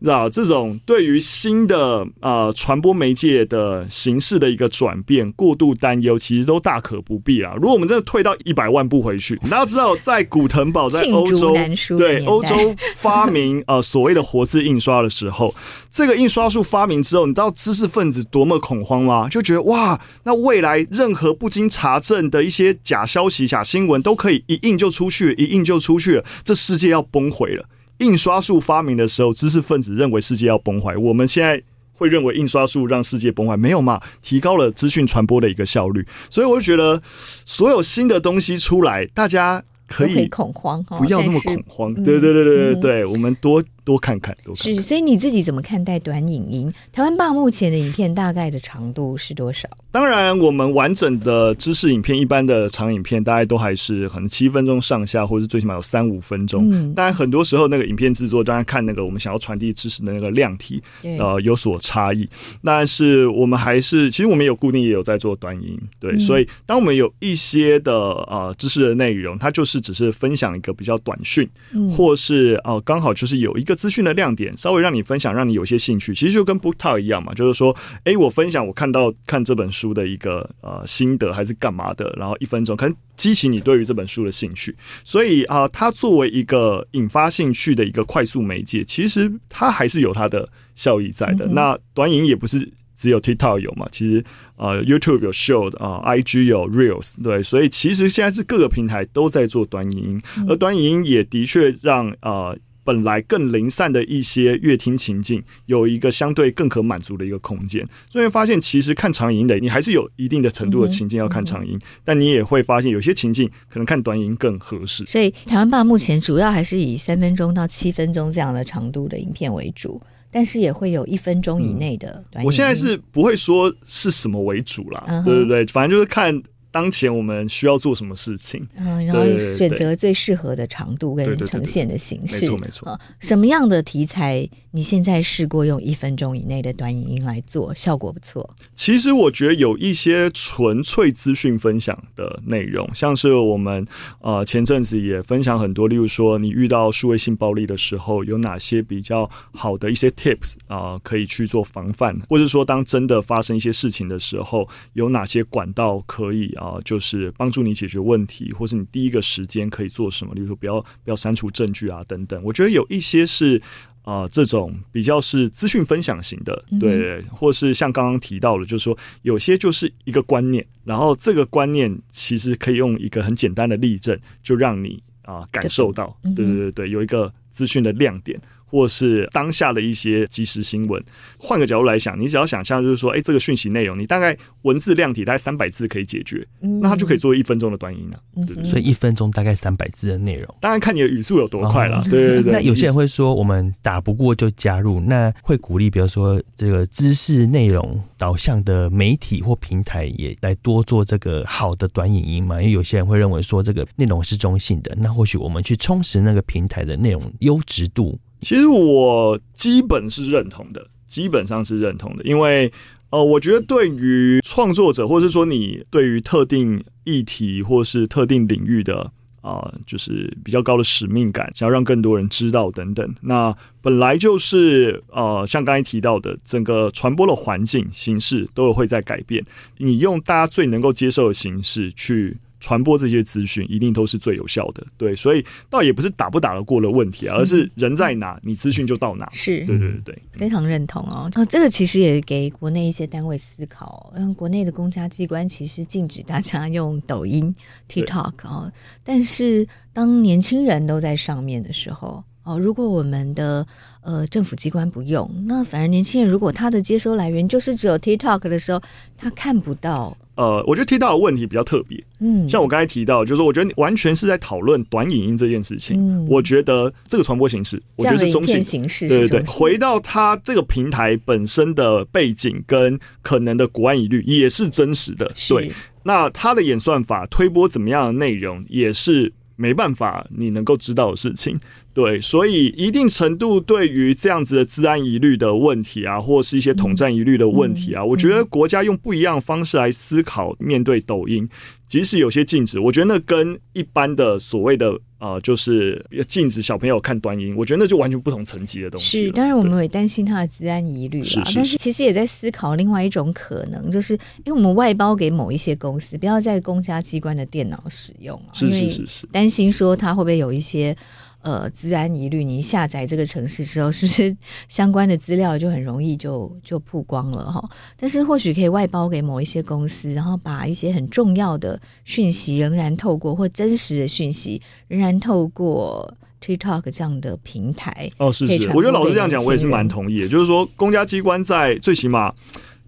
[0.01, 7.53] 知道这种对于新的呃传播媒介的形式的一个转变过度担忧，其实都大可不必啦。
[7.57, 11.55] 如果我们真的退到一百万步回去， 大家知道在古腾堡在欧洲
[11.99, 15.55] 对欧洲发明呃所谓的活字印刷的时候，
[15.91, 19.29] 这个印刷术发明之后，你知道知识分子多么恐慌吗？
[19.29, 27.65] 就觉得哇，那未来任何不经查证的一些假消息、假新闻都可以一印就出去，一印就出去了，这世界要崩毁了。
[28.01, 30.97] 印刷术发明的时候，知识分子认为世界要崩坏。
[30.97, 31.63] 我们现在
[31.95, 34.01] 会认为印刷术让世界崩坏，没有嘛？
[34.21, 36.07] 提高了资讯传播的一个效率。
[36.29, 37.01] 所以我就觉得，
[37.47, 41.95] 所有新的东西出来，大家可以恐慌，不要那么恐慌。
[41.95, 43.63] 对对对对对对，我们多。
[43.91, 44.75] 多看看，多看看。
[44.77, 46.73] 是，所以你自己怎么看待短影音？
[46.93, 49.69] 台湾吧目前的影片大概的长度是多少？
[49.91, 56.69] 当然，我们完整的知识影片，一般的长影片，大概都还是可能七分钟上下，或者是最起码有三五分钟。
[56.71, 60.81] 嗯，当然，很多时候那个影片制作，当然看那个我们想要传递知识的那个量体，
[61.19, 62.29] 呃，有所差异。
[62.63, 66.13] 但是我们还是，其实我们有固定也有在做短影音，对。
[66.13, 73.80] 嗯，所以，当我们有一些的呃知识的内容，它就是只是分享一个比较短讯，嗯，或是哦刚好就是有一个。
[73.81, 91.47] 资讯的亮点，稍微让你分享，让你有些兴趣，其实就跟 BookTok 一样嘛，就是说，哎，我分享我看到看这本书的一个呃心得，还是干嘛的，然后一分钟可能激起你对于这本书的兴趣，所以啊、呃，它作为一个引发兴趣的一个快速媒介，其实它还是有它的效益在的。
[91.47, 94.23] 嗯、那短影也不是只有 TikTok 有嘛，其实
[94.57, 102.55] 呃 YouTube 有 Short 啊、呃、IG 有 Reels，对，所以其实现在是各个平台都在做短影音，而短影音也的确让呃。
[102.91, 107.87] 本来更零散的一些乐听情境，有一个相对更可满足的一个空间。
[108.11, 115.07] 所以发现，其实看长影音的，你还是有一定的程度的情境要看长影音，但你也会发现，有些情境可能看短影音更合适。
[115.07, 122.47] 所以，台湾吧目前主要还是以三分钟到七分钟这样的长度的影片为主，但是也会有一分钟以内的短影。
[122.47, 126.43] 我现在是不会说是什么为主啦，对不对，反正就是看。
[126.71, 128.67] 当前我们需要做什么事情？
[128.77, 132.41] 嗯，然后选择最适合的长度跟呈现的形式。
[132.43, 133.01] 没错，没错。
[133.21, 134.49] 什么样的题材？
[134.73, 138.49] 你现在试过用一分钟以内的短影音来做，效果不错。
[138.73, 143.85] 其实我觉得有一些纯粹资讯分享的内容，像是我们
[144.21, 162.41] 呃前阵子也分享很多，例如说你遇到数位性暴力的时候，有哪些比较好的一些 tips 啊、呃，可以去做防范，或者说当真的发生一些事情的时候，有哪些管道可以啊、呃，就是帮助你解决问题，或是你第一个时间可以做什么，例如说不要不要删除证据啊等等。
[162.45, 163.61] 我觉得有一些是。
[164.03, 178.41] 啊、呃，这种比较是资讯分享型的，对，或是像刚刚提到的，就是说有些就是一个观念，然后这个观念其实可以用一个很简单的例证，就让你啊、呃、感受到，对对对对，有一个资讯的亮点。
[178.71, 181.03] 或是当下的一些即时新闻，
[181.39, 188.21] 换个角度来想，你只要想象就是说，哎、欸，这个讯息内容，你大概文字量体大概三百字可以解决，嗯、那它就可以做一分钟的短影音了。
[188.37, 191.99] 对对对，所以一分钟大概三百字的内容，当然看你的语速有多快了。
[191.99, 192.53] 哦、对对对。
[192.53, 202.61] 那有些人会说，我们打不过就加入，那会鼓励，比如说这个知识内容导向的媒体或平台也来多做这个好的短影音嘛？
[202.61, 208.19] 因为有些人会认为说，这个内容是中性的，那或许我们去充实那个平台的内容优质度。
[208.41, 212.73] 其实我基本是认同的，基本上是认同的，因为
[213.11, 219.11] 呃，我觉得对于创作者，或者是说你对于特定议题或是特定领域的
[219.43, 229.45] 啊、就是比较高的使命感，想要让更多人知道等等，那本来就是呃，像刚才提到的，整个传播的环境形式都会在改变，
[229.79, 232.37] 你用大家最能够接受的形式去。
[232.61, 239.29] 传播这些资讯一定都是最有效的，对，所以倒也不是打不打得过的问题啊，而是人在哪，你资讯就到哪。
[239.33, 241.29] 是，对对对对，非常认同哦。
[241.49, 247.55] 这个其实也给国内一些单位思考，让国内的公家机关其实禁止大家用抖音、
[247.89, 248.71] TikTok 哦，
[249.03, 252.23] 但是当年轻人都在上面的时候。
[252.43, 253.67] 哦，如果我们的
[254.01, 258.81] 呃政府机关不用，那反而年轻人如果他的接收来源就是只有 TikTok 的时候，
[259.17, 260.17] 他看不到。
[260.41, 265.99] 呃，我觉得提到的问题比较特别，嗯，像我刚才提到，就是说我觉得完全是在讨论短影音这件事情。
[266.01, 269.45] 嗯，我觉得这个传播形式，我觉得是中性形式，对对对。
[269.45, 275.71] 回到它这个平台本身的背景跟可能的国安疑虑也是真实的，对。
[276.03, 279.31] 那它的演算法推播怎么样的内容也是。
[279.57, 281.55] 没办法，你能够知道的事情，
[281.93, 291.49] 对，所以一定程度对于这样子的治安疑虑的问题啊，或是一些统战疑虑的问题啊，我觉得国家用不一样的方式来思考，面对抖音，
[291.89, 294.99] 即使有些禁止，我觉得那跟一般的所谓的。
[295.21, 299.27] 啊、呃，就是要禁止小朋友看短音，我觉得那就完全不同层级的东西。
[299.27, 304.15] 是，当然我们也担心他的治安疑虑啦，但是其实也在思考另外一种可能，就是
[304.47, 310.97] 因为我们外包给某一些公司，不要在公家机关的电脑使用啊，是是是是，担心说他会不会有一些。
[311.43, 314.37] 呃，自安疑虑，你一下载这个城市之后，是不是
[314.69, 317.67] 相关的资料就很容易就就曝光了哈？
[317.97, 326.13] 但是或许可以外包给某一些公司，然后把一些很重要的讯息仍然透过或真实的讯息仍然透过
[326.45, 330.29] TikTok 这样的平台哦，是是，我觉得老师这样讲，我也是蛮同意的。
[330.29, 332.31] 就是说，公家机关在最起码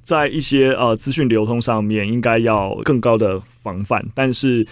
[0.02, 4.66] 在一些呃资讯流通上面，应该要更高的防范，但是。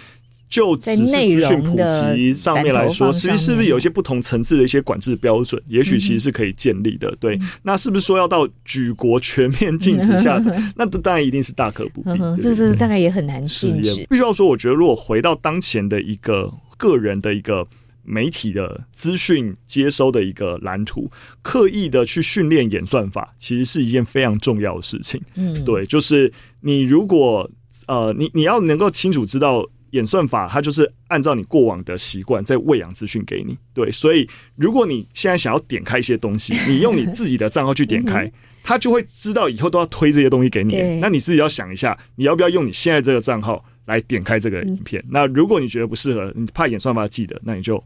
[0.51, 5.62] 就只是资讯普及上面来说，实际是不是有一些不同层次的一些管制标准？
[5.68, 7.09] 也许其实是可以建立的。
[7.09, 10.51] 嗯、对，那是不是说要到举国全面禁止下载？
[10.57, 12.42] 嗯、那当然一定是大可不必。
[12.42, 14.05] 这是大概也很难禁止。
[14.11, 17.64] 必须要说，我觉得如果回到当前的一个个人的一个
[18.03, 21.09] 媒体的资讯接收的一个蓝图，
[21.42, 25.22] 刻意的去训练演算法，其实是一件非常重要的事情。
[25.36, 26.32] 嗯，对，就是
[26.62, 27.48] 你如果
[27.86, 29.64] 呃，你你要能够清楚知道。
[29.91, 38.30] 演算法它就是按照你过往的习惯在喂养资讯给你，对，所以如果你现在想要点开一些东西，你用你自己的账号去点开，
[38.62, 40.76] 它就会知道以后都要推这些东西给你。
[41.01, 45.05] 那你自己要想一下，你要不要用你现在这个账号来点开这个影片？
[45.09, 47.82] 那如果你觉得不适合，你怕演算法记得，那你就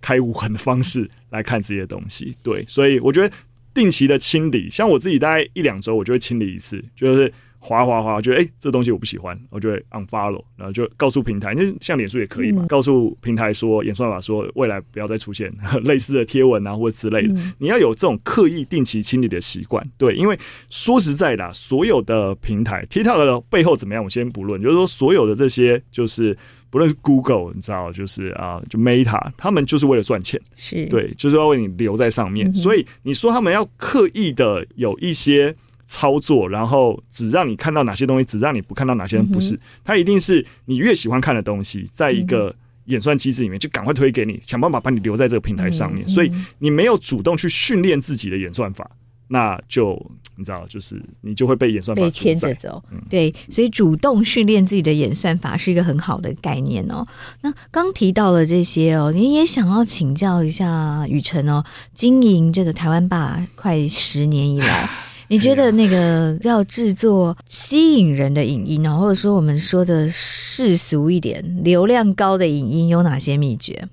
[0.00, 2.34] 开无痕的方式来看这些东西。
[2.42, 3.32] 对，所以我觉得
[3.72, 7.32] 定期的清理，像我自己大概一两周我就会清理一次，就是。
[7.58, 15.52] 滑滑滑，觉得哎、欸，这东西我不喜欢，我就会 unfollow，然后就告诉平台，就像脸书也可以嘛，嗯、告诉平台说，演算法说未来不要再出现
[15.84, 17.34] 类似的贴文啊或者之类的。
[17.34, 20.38] 嗯、你要有这种刻意定期清理的习惯，对，因为
[20.68, 26.36] 说实在的、啊，所有的平台 TikTok 的背后怎么样，我先不论，就是说所有的这些，就是
[26.70, 30.86] 不论是 Google，你知道，就是啊，就 Meta，他们就是为了赚钱，是。
[30.86, 35.54] 对，就是要为你留在上面，嗯、所以你说他们要刻意的有一些。
[35.86, 39.54] 操作，然后只让你看到哪些东西，只让你不看到哪些人不是。
[39.54, 42.54] 嗯、它一定是你越喜欢看的东西，在一个
[42.86, 46.04] 演算机制里面，就赶快推给你，想办法把你留在这个平台上面。
[46.04, 48.90] 嗯、所以你没有主动去训练自己的演算法，
[49.28, 49.94] 那就
[50.36, 52.82] 你知道，就是你就会被演算法牵着走。
[52.90, 57.06] 嗯、对，所以主动训练自己的演算法是一个很好的概念哦。
[57.42, 61.64] 那刚提到了这些哦，你也想要请教一下雨辰哦，
[61.94, 64.88] 经营这个台湾吧快十年以来。
[65.28, 73.88] 你觉得那个要制作吸引人的影音呢，或者说我们说的世俗一点、流量高的影音有哪些秘诀？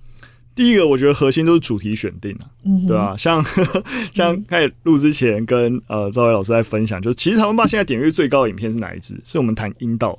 [0.56, 3.18] 第一个，我觉得核心都是主题选定啊，嗯、对吧、啊？
[3.18, 3.44] 像
[4.14, 9.20] 像开始录之前跟呃赵薇老师在分享，就是其实台湾吧现在点阅最高的影片是哪一支？
[9.24, 10.18] 是我们谈阴道。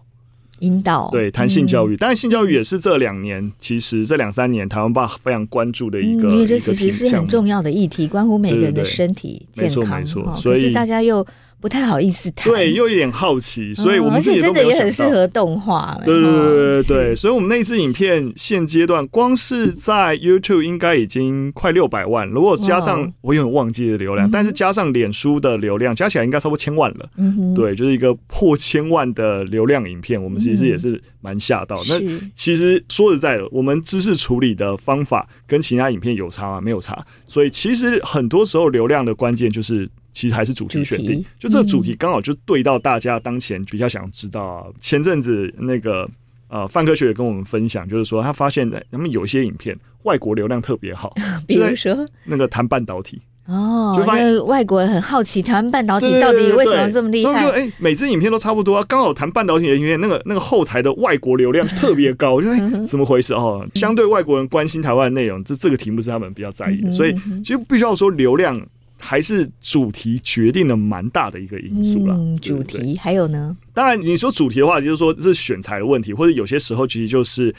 [0.60, 1.08] 引导。
[1.10, 11.26] 对谈性教育，当然、嗯、性教育也是这两年，其实这两三年台湾爸非常关注的一个，因为这其实是很重要的议题，关乎每个人的身体健康，没错没错，所以大家又。
[11.64, 15.98] 不太好意思谈，对，又有点好奇，所以我们自己都真的也很适合动画。
[16.04, 27.08] 对对对对对，所以我们那支影片现阶段光是在 YouTube 应该已经快六百万，如果加上我有点忘记的流量，但是加上脸书的流量，加起来应该超过千万了。
[27.16, 31.82] 嗯对，就是一个破千万的流量影片，我们其实也是蛮吓到。
[31.88, 31.98] 那
[32.34, 36.60] 其实说实在的，我们知识处理的方法跟其他影片有差吗？
[36.60, 37.02] 没有差。
[37.26, 39.88] 所以其实很多时候流量的关键就是。
[40.14, 44.64] 其实还是主题选定，就这个主题刚好就对到大家当前比较想知道啊。
[44.80, 46.08] 前阵子那个
[46.48, 51.12] 呃范科学也跟我们分享，就是说他发现他们有些影片外国流量特别好，
[51.46, 57.32] 比如说那个谈半导体哦，就发现外国人很好奇台湾半导体到底为什么这么厉害。
[57.32, 63.66] 所以就哎，每支影片都差不多，刚好谈半导体的影片，那个那个后台的外国流量特别高，我觉得怎么回事哦？
[63.74, 67.12] 相对外国人关心台湾的内容，这这个题目是他们比较在意的，所以
[67.44, 68.64] 其实必须要说流量。
[69.00, 72.14] 还是主题决定了蛮大的一个因素啦。
[72.16, 73.56] 嗯，主题还有呢？
[73.72, 77.54] 当然，你说主题的话，就是说这是选材的问题，或者有些时候其实就是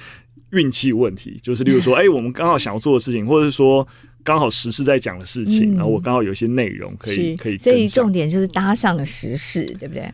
[0.51, 1.37] 运气问题。
[1.41, 3.87] 就是例如说， 哎、欸，我们刚好想要做的事情，或者是说
[4.23, 10.09] 刚好时事在讲的事情，嗯、然后我刚好有一些内容可以可以，所以重点就是搭上了时事，对不对？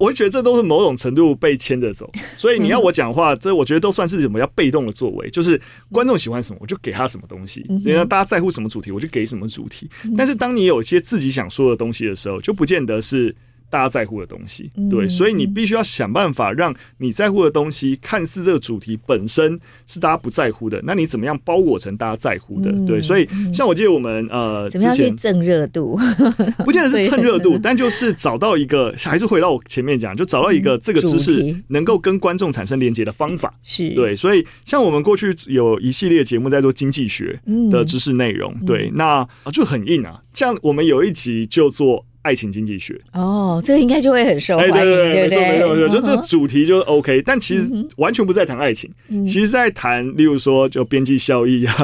[0.00, 5.60] 唉，我会觉得这都是某种程度被牵着走， 所以你要我讲话，这我觉得都算是什么叫被动的作为，就是
[5.92, 9.88] 观众喜欢什么，我就给他什么东西；人家大家在乎什么主题，我就给什么主题。
[10.16, 13.34] 但是当你有一些自己想说的东西的时候，就不见得是。
[13.70, 22.70] 大家在乎的东西，对，所以你必须要想办法让你在乎的东西，看似这个主题本身是大家不在乎的，那你怎么样包裹成大家在乎的？
[22.84, 25.96] 对，所以像我记得我们呃，怎么样去蹭热度？
[26.66, 33.54] 不见得是 蹭热度，但就是找到一个，还是回到我前面讲，就找到一个这个知识能够跟观众产生连接的方法。
[33.62, 37.40] 是对，所以像我们过去有一系列节目在做经济学
[37.70, 40.20] 的知识内容，对，那就很硬啊。
[40.34, 42.04] 像我们有一集就做。
[42.22, 43.00] 爱情经济学。
[43.12, 45.38] 哦，这个应该就会很受欢迎，欸、对，对，对，对不对？
[45.38, 51.74] 没错没错，我觉得这个主题就是 OK，、嗯、但其实完全不在谈爱情，嗯、其实在谈，例如说就边际效益啊，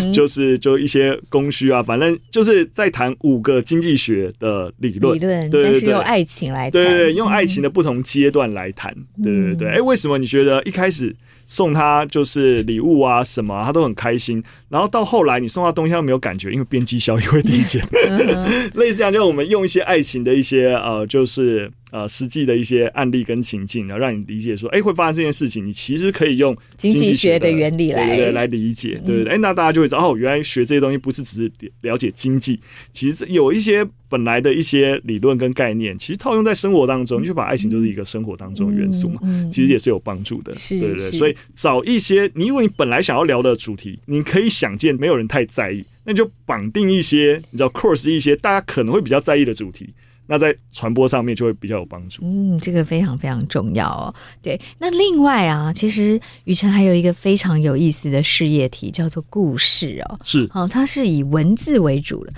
[0.00, 9.68] 嗯、就是就一些供需啊，反正就是在谈五个经济学的理论，理论，对对对，用爱情来谈，对对对，用爱情的不同阶段来谈，嗯、对对对。
[9.68, 11.14] 哎、欸，为什么你觉得一开始？
[11.48, 14.40] 送他就是礼物啊，什么、啊、他都很开心。
[14.68, 17.84] 然后到后来你送他东西他没有感觉，因为边际效益会递减。
[18.74, 21.68] 类似这样，就我们用一些爱情的一些呃，就是。
[21.90, 29.32] 呃，实际的一些案例跟情境，然后让你理解说，哎、欸，会发生这件事情，你其实可以用经济学，学的原理来来理解，对不对。
[29.32, 32.60] 哎、那大家就会知道，哦，原来学这些东西不是只是了解经济，
[32.92, 39.20] 其实有一些本来的一些理论跟概念，其实套用在生活当中，你、就把爱情就是一个生活当中的元素嘛，
[39.50, 41.10] 其实也是有帮助的，对不对。
[41.12, 49.88] 所以找一些你，因为你本来想要聊的主题，你可以想见没有人太在意，那就绑定一些，你知道，course 一些大家可能会比较在意的主题。
[50.28, 52.22] 那在传播上面就会比较有帮助。
[52.22, 54.14] 嗯，这个非常非常重要哦。
[54.40, 60.20] 对，那另外啊，其实雨辰还有一个非常有意思的事业体，叫做故事哦。
[60.22, 62.32] 是，哦，它是以文字为主的。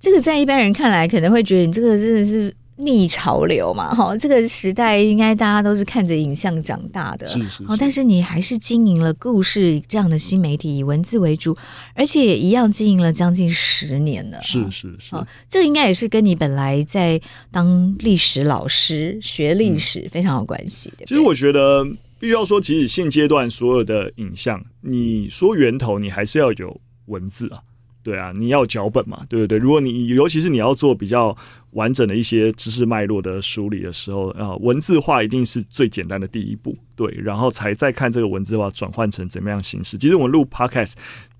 [0.00, 2.52] 这个在一般人看来，可能会觉得你这个真的是。
[2.76, 7.64] 逆潮流嘛，哈，这个时代应该大家都是看着影像长大的，是是，是。
[7.78, 11.56] 但是你还是经营了故事这样的新媒体，以文字为主，
[11.94, 14.42] 而且也一样经营了将近十年了。
[14.42, 15.14] 是是是，
[15.48, 17.20] 这应该也是跟你本来在
[17.50, 21.06] 当历史老师学历史非常有关系的。
[21.06, 21.84] 其实我觉得
[22.18, 27.60] 必须要说，其实现阶段所有的影像，你说源头，你还是要有文字啊。
[28.04, 29.58] 对啊，你要脚本嘛，对不对？
[29.58, 31.36] 如果你尤其是你要做比较
[31.70, 39.98] 完整的一些知识脉络的梳理的时候啊，文字化一定是最简单的第一步，对，然后才再看这个文字化转换成怎么样形式。
[39.98, 40.92] 其实我们录 Podcast。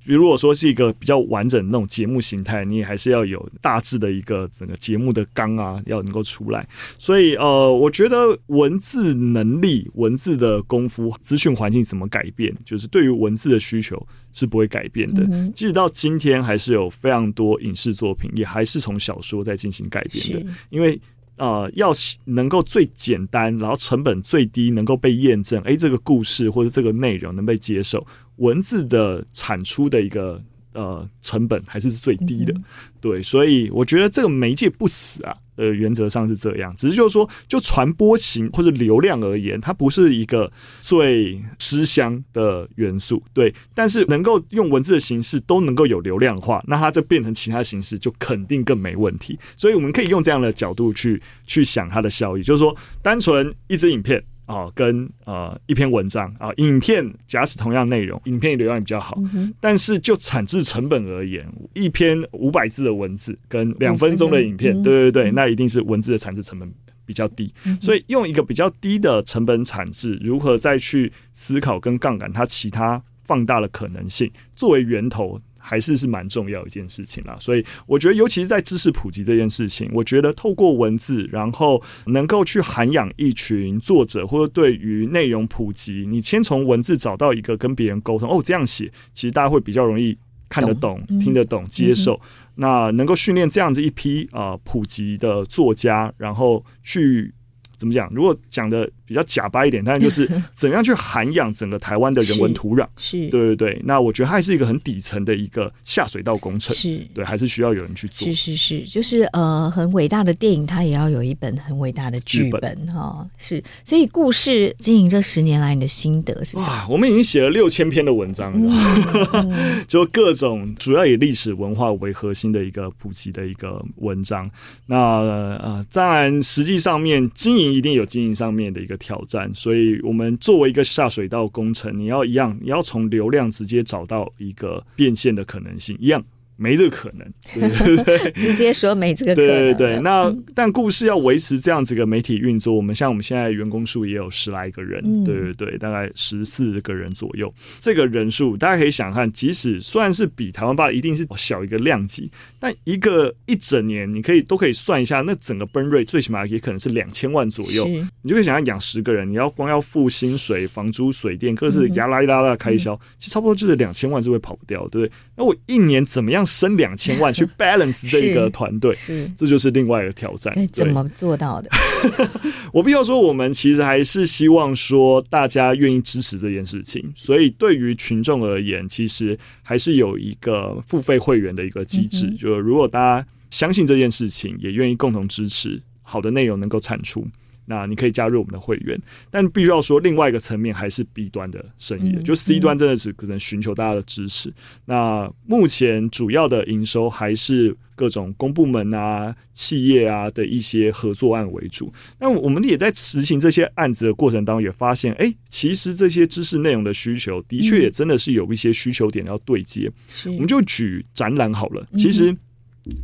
[0.04, 6.66] 如果说是一个比较完整的那种节目形态，你也还是要有大致的一个整个节目的纲啊，要能够出来。
[6.98, 15.26] 所以呃，我觉得文字能力、文字的功夫、资讯环境怎么改变，就是对于文字的需求是不会改变的。
[15.54, 21.00] 即使到今天，还是有非常多影视作品，也还是从小说在进行改编的，因为。
[21.36, 21.90] 呃，要
[22.26, 30.42] 能够最简单，然后成本最低，能够被验证，诶，这个故事或者这个内容能被接受，文字的产出的一个。
[30.74, 32.64] 呃，成本还是最低的，嗯、
[33.00, 40.50] 对，所以我觉得这个媒介不死啊，呃，原则上是这样，只是就是说，就传播型或者流量而言，它不是一个
[40.82, 54.20] 最吃香的元素，对，但是能够用文字的形式都能够有流量化，那它就变成其他形式就肯定更没问题，所以我们可以用这样的角度去去想它的效益，就是说，单纯一支影片。
[54.46, 66.70] 啊，跟呃一篇文章啊，影片假使同样内容，影片流量也比较好，嗯，但是就产制成本而言，一篇五百字的文字跟两分钟的影片，对对对，那一定是文字的产制成本
[67.06, 75.40] 比较低，嗯，所以用一个比较低的成本产制，如何再去思考跟杠杆它其他放大的可能性，作为源头。
[75.66, 90.14] 还是是蛮重要一件事情啦，所以我觉得，尤其是在知识普及这件事情，我觉得透过文字，然后能够去涵养一群作者，或者对于内容普及，你先从文字找到一个跟别人沟通，哦，这样写，其实大家会比较容易
[90.50, 92.12] 看得懂、懂听得懂、接受。
[92.22, 97.32] 嗯、那能够训练这样子一批啊、呃、普及的作家，然后去。
[97.76, 98.08] 怎么讲？
[98.14, 103.82] 如果讲的比较假掰一点，但是就是 怎样去涵养整个台湾的人文土壤，是，是对对对。
[103.84, 108.26] 那我觉得它还是一个很底层的一个下水道工程，是对，还是需要有人去做。
[108.26, 113.30] 是是是，就是呃，很伟大的电影，它也要有一本很伟大的剧本哈、哦。
[113.36, 116.86] 是，所以故事经营这十年来，你的心得是什么？
[116.88, 124.50] 我们已经写了六千篇的文章了，嗯、 就各种主要以历史文化为核心的一个普及的一个文章。
[124.86, 127.74] 那呃，当然实际上面经营。
[127.74, 136.24] 一定有经营上面的一个挑战，所以我们作为一个下水道工程，你要一样，你要从流量直接找到一个变现的可能性，一样
[136.56, 139.48] 没这个可能，对对对，直接说没这个可能。
[139.50, 147.52] 对对对，那但故事要维持这样子一个媒体运作，我们像我们现在员工数也有十来个人，嗯、对对对，大概十四个人左右。
[147.80, 152.30] 这个人数大家可以想看，即使虽然是比台湾吧一定是小一个量级，
[152.60, 157.84] 但一个一整年你可以都可以算一下，那整个 burn rate 最起码也可能是两千万左右。
[158.22, 165.12] 你就可以想象养十个人，你要光要付薪水、房租、水电，各式压拉一拉的开销，嗯、其实差不多就是两千万是会跑不掉，对不对？
[165.36, 166.43] 那我一年怎么样？
[166.44, 170.52] 升两千万去 balance 这个团队，是，这就是另外一个挑战。
[170.72, 171.70] 怎么做到的？
[172.72, 177.12] 我必须要说，我们其实还是希望说大家愿意支持这件事情。
[177.16, 182.26] 所以对于群众而言，其实还是有一个付费会员的一个机制。
[182.26, 187.26] 嗯、就如果大家相信这件事情，也愿意共同支持，好的内容能够产出。
[187.66, 189.00] 那你可以加入我们的会员，
[189.30, 194.52] 但必须要说，另外一个层面还是 B 端的生意的，就 C 端真的只可能寻求大家的支持。
[194.84, 201.92] 那目前主要的营收还是各种公部门啊、企业啊的一些合作案为主。
[202.18, 209.90] 那我们也在执行这些案子的过程当中，也发现，哎，其实这些知识内容的需求，的确也真的是有一些需求点要对接。
[210.26, 212.36] 我们就举展览好了，其实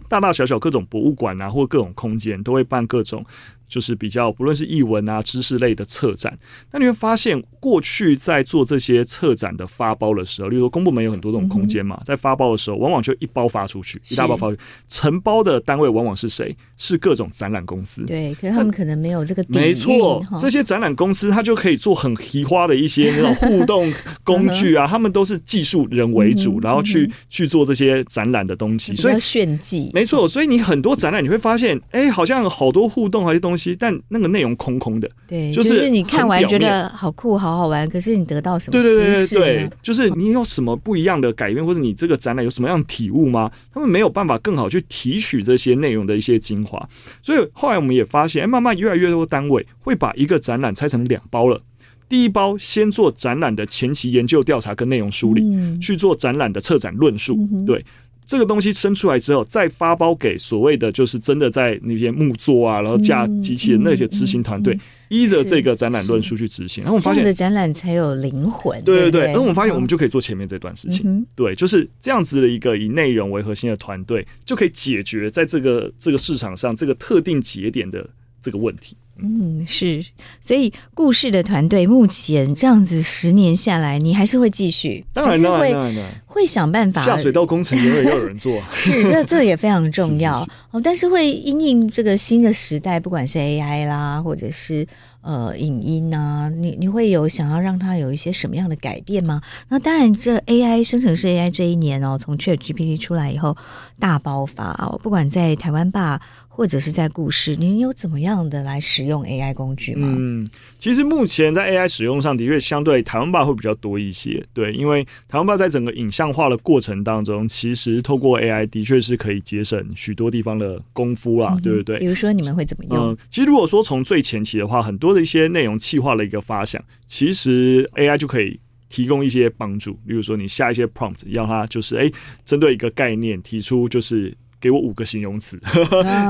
[0.09, 3.25] 大大小小各种博物馆啊，或各种空间都会办各种。
[3.71, 6.37] 就是比较不论是译文啊、知识类的策展，
[6.73, 16.55] 那你会发现，过去在做这些策展的发包的时候，例如说公部门有很多这种空间嘛，嗯、在发包的时候，往往就一包发出去，一大包发出去，承包的单位往往是谁？
[16.77, 18.03] 是各种展览公司。
[18.07, 19.57] 对，可是他们可能没有这个底。
[19.57, 23.93] 没错，这些展览公司他就可以做很奇花的一些那种互动
[24.25, 29.91] 工具啊，他们都是技术人为主，然后去去做这些展览的东西，所以炫技。
[29.95, 33.60] 没错，所以你很多展览你会发现，哎、欸，好像好多互动，还是东西。
[33.79, 38.73] 但那个内容空空的，对，就是你看完觉得好酷、好好玩，可是你得到什么？
[38.73, 43.51] 对对对对对，就是你有什么不一样的改变，或者你这个展览有什么样的体悟吗？
[43.73, 46.89] 他们没有办法更好去提取这些内容的一些精华，
[47.23, 51.61] 所以后来我们也发现，哎，慢慢越来越多单位会把一个展览拆成两包了。
[52.09, 57.85] 第一包先做展览的前期研究调查跟内容梳理，嗯、去做展览的策展论述，嗯、对。
[58.31, 64.79] 这个东西生出来之后，再发包给所谓的就是真的在那些木作啊，然后架机器人那些执行团队，
[65.09, 66.85] 依着这个展览论述去执行。
[66.85, 68.81] 然后我们发现，的展览才有灵魂。
[68.85, 69.25] 对对对。
[69.25, 71.27] 然后我们发现，我们就可以做前面这段事情。
[71.35, 78.09] 对，就是这样子的一个以内容为核心的团队，就可以解决在这个这个市场上这个特定节点的
[78.41, 78.97] 这个问题。
[79.23, 80.05] 嗯，是，
[80.41, 87.05] 所以故事的团队目前这样子十年下来，你还是会继续，当然当然当然会想办法。
[87.05, 90.41] 下水道工程也会有人做，是 这这也非常重要
[90.71, 90.81] 哦。
[90.81, 94.87] 但是会因应这个新的时代，不管是 AI 啦，或者是
[95.23, 99.41] 呃影音啊，你你会有想要让它有一些什么样的改变吗？
[99.69, 103.57] 那当然，这 AI 生成式 AI 这一年哦，从 ChatGPT 出来以后
[103.99, 106.21] 大爆发哦，不管在台湾吧。
[106.61, 110.15] 或者是在故事，您有怎么样的来使用 AI 工具吗？
[110.15, 110.47] 嗯，
[110.79, 114.47] 其实目前在 AI 使用上的确相对台湾吧会比较多一些。
[114.53, 121.99] 对，因为台湾吧在整个影像化的过程当中，其实透过 AI 的确是可以节省许多地方的功夫啦，嗯、对不对？
[121.99, 122.95] 比如说你们会怎么用？
[122.95, 129.95] 嗯，其实如果说从最前期的话，很多的一些内容企划的一个发想，其实 AI 就可以提供一些帮助。
[130.07, 132.11] 比如说你下一些 prompt，让它就是哎，
[132.45, 134.37] 针对一个概念提出就是。
[134.61, 135.59] 给我五个形容词，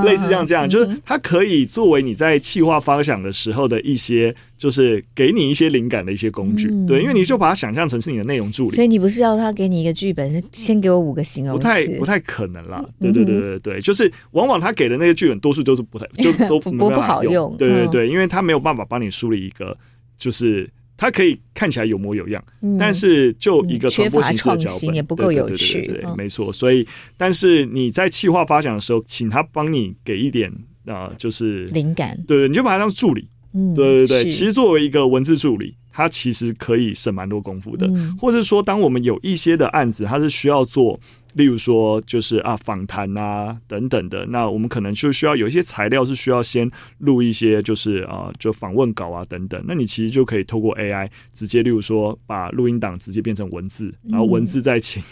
[0.05, 6.68] 类似这样这样，就是它可以作为你在企划发想的时候的一些，就是给你一些灵感的一些工具。
[6.87, 8.76] 对，因为你就把它想象成是你的内容助理。
[8.76, 11.62] 所以你不是要他给你一个剧本，先给我五个形容词？
[11.62, 12.85] 不太不太可能啦。
[13.01, 17.57] 对对对对对，就是往往他给的那些剧本，多数都是不太就 都不不好用。
[17.57, 19.76] 对对对，因为他没有办法帮你梳理一个，
[20.16, 20.70] 就是。
[21.01, 26.53] 它可以看起来有模有样，嗯、但是就一个传播形式的脚本也不够有趣，对，对，对，对，对，没错。
[26.53, 26.86] 所以，
[27.16, 30.51] 但是你在企划发想的时候，请他帮你给一点
[30.84, 34.24] 啊、呃，就是灵感，对对，你就把它当助理，嗯，对对对。
[34.24, 41.01] 其实作为一个文字助理，他其实可以省蛮多功夫的，嗯、或者说，当我们有一些的案子，它是需要做。
[41.35, 49.62] 例如说，就是啊，访谈啊等等的，那我们可能就需要有一些材料是需要先录一些，就是啊，就访问稿啊等等。
[49.66, 55.03] 那你其实就可以透过 AI 直接，例如说把录音档直接变成文字，然后文字再请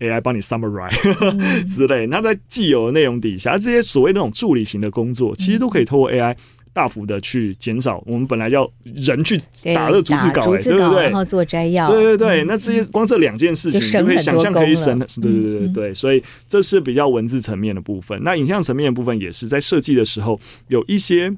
[0.00, 2.06] AI 帮你 summarize、嗯、 之类。
[2.06, 6.36] 那在既有的内容底下，这些所谓那种助理型的工作，其实都可以透过 AI。
[6.78, 9.36] 大幅的去减少，我们本来要人去
[9.74, 11.02] 打这逐字稿，对不对？
[11.06, 12.44] 然后做摘要，对对对。
[12.44, 15.92] 那这些光这两件事情，你可以想象可以省，对对对对对。
[15.92, 18.16] 所以这是比较文字层面的部分。
[18.22, 21.34] 那影像层面的部分也是在设计的时候有一些，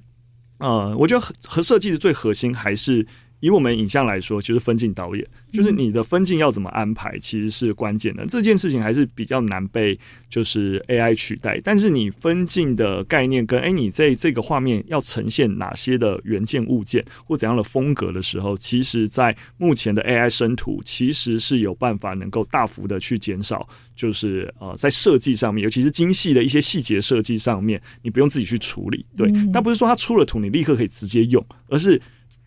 [0.59, 3.07] 呃，我觉得和设计的最核心还是
[3.41, 8.25] 以我们影像来说，就是分镜导演，就是你的分镜要怎么安排，其实是关键的。
[8.27, 11.61] 这件事情还是比较难被就是 AI 取代。
[11.65, 29.05] 但是你分镜的概念跟哎，你在这个画面要呈现哪些的元件物件或怎样的风格的时候，其实在目前的 AI 生图其实是有办法能够大幅的去减少，就是呃在设计上面，尤其是精细的一些细节设计上面，你不用自己去处理。
[29.17, 32.01] 对，但不是说它出了图你立刻可以直接用，而是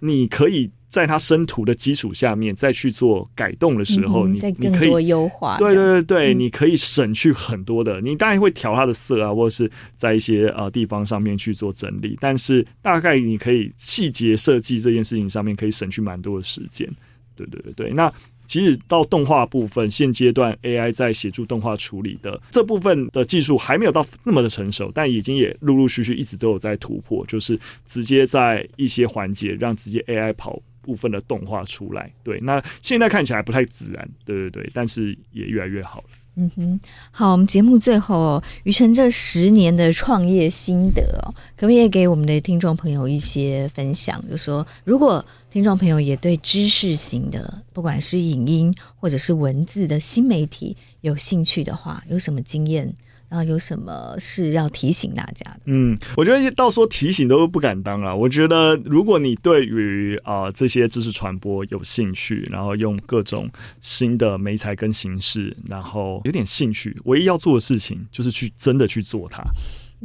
[0.04, 0.70] 你可以。
[0.94, 5.58] 在它生图的基础下面再去做改动的时候，嗯、你你可以优化。
[5.58, 8.00] 对对对对，嗯、你可以省去很多的。
[8.00, 16.88] 你当然会调它的色啊，或者是在一些呃地方上面去做整理，但是大概你可以细节设计这件事情上面可以省去蛮多的时间。
[17.36, 18.14] 对对对对，那。
[18.54, 32.14] 其实到动画部分，现阶段 AI 在协助动画处理的这部分的技术还没有到那么的成熟，但已经也陆陆续续一直都有在突破，就是直接在一些环节让直接 AI 跑部分的动画出来。
[32.24, 36.06] 对，那现在看起来不太自然，对对对，但是也越来越好了。
[36.36, 36.80] 嗯哼，
[37.12, 44.20] 好，我们节目最后，于承这十年的创业心得哦，可不可以给我们的听众朋友一些分享？
[44.28, 52.92] 就说如果听众朋友也对知识型的，不管是影音或者是文字的新媒体有兴趣的话，有什么经验？
[53.34, 55.60] 啊有什么是要提醒大家的？
[55.66, 58.14] 嗯，我觉得到说提醒都不敢当啊。
[58.14, 63.50] 我觉得如果你对于啊、这些知识传播有兴趣，然后用各种
[63.82, 69.44] 新的媒材跟形式，然后有点兴趣，唯一要做的事情就是去真的去做它，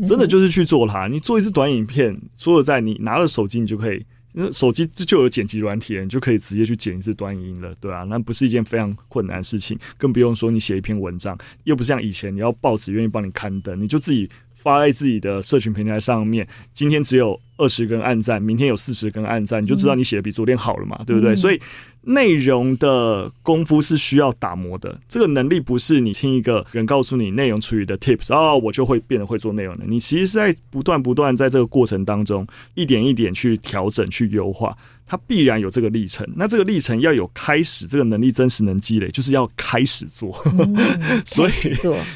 [0.07, 1.07] 真的就是去做它。
[1.07, 4.07] 你做一支短影片，所有在，你拿了手机，你就可以。
[4.41, 16.47] 那手机就有剪辑软体，你就可以直接去剪一次端影音了，对啊，那不是一件非常困难的事情，更不用说你写一篇文章，又不像以前你要报纸愿意帮你刊登，你就自己发在自己的社群平台上面。
[16.73, 21.35] 今天只有二十根按赞，明天有四十根按赞，你就知道你写的比昨天好了嘛，嗯、对不对？
[21.35, 21.61] 所以。
[22.09, 29.85] 内容的功夫是需要打磨的，这个能力不是你听一个人告诉你内容处理的 tips 哦，我就会变得会做内容的。
[29.87, 34.75] 你其实是在不断不断在这个过程当中，一点一点去调整、去优化，
[35.07, 36.27] 它必然有这个历程。
[36.35, 40.35] 那这个历程要有开始，这个能力真实能积累，就是要开始做。
[40.47, 40.77] 嗯、
[41.27, 41.53] 所以，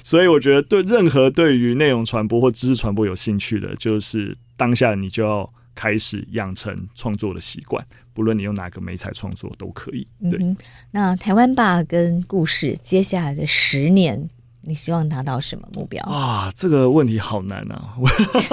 [0.02, 7.84] 所以我觉得对任何对于内容传播或知识传播有兴趣的，就是当下你就要开始养成创作的习惯。
[8.14, 10.06] 不论你用哪个媒材创作都可以。
[10.30, 10.54] 对，嗯、
[10.90, 14.28] 那台湾吧跟故事接下来的十年，
[14.60, 16.04] 你希望达到什么目标？
[16.04, 17.94] 啊，这个问题好难啊！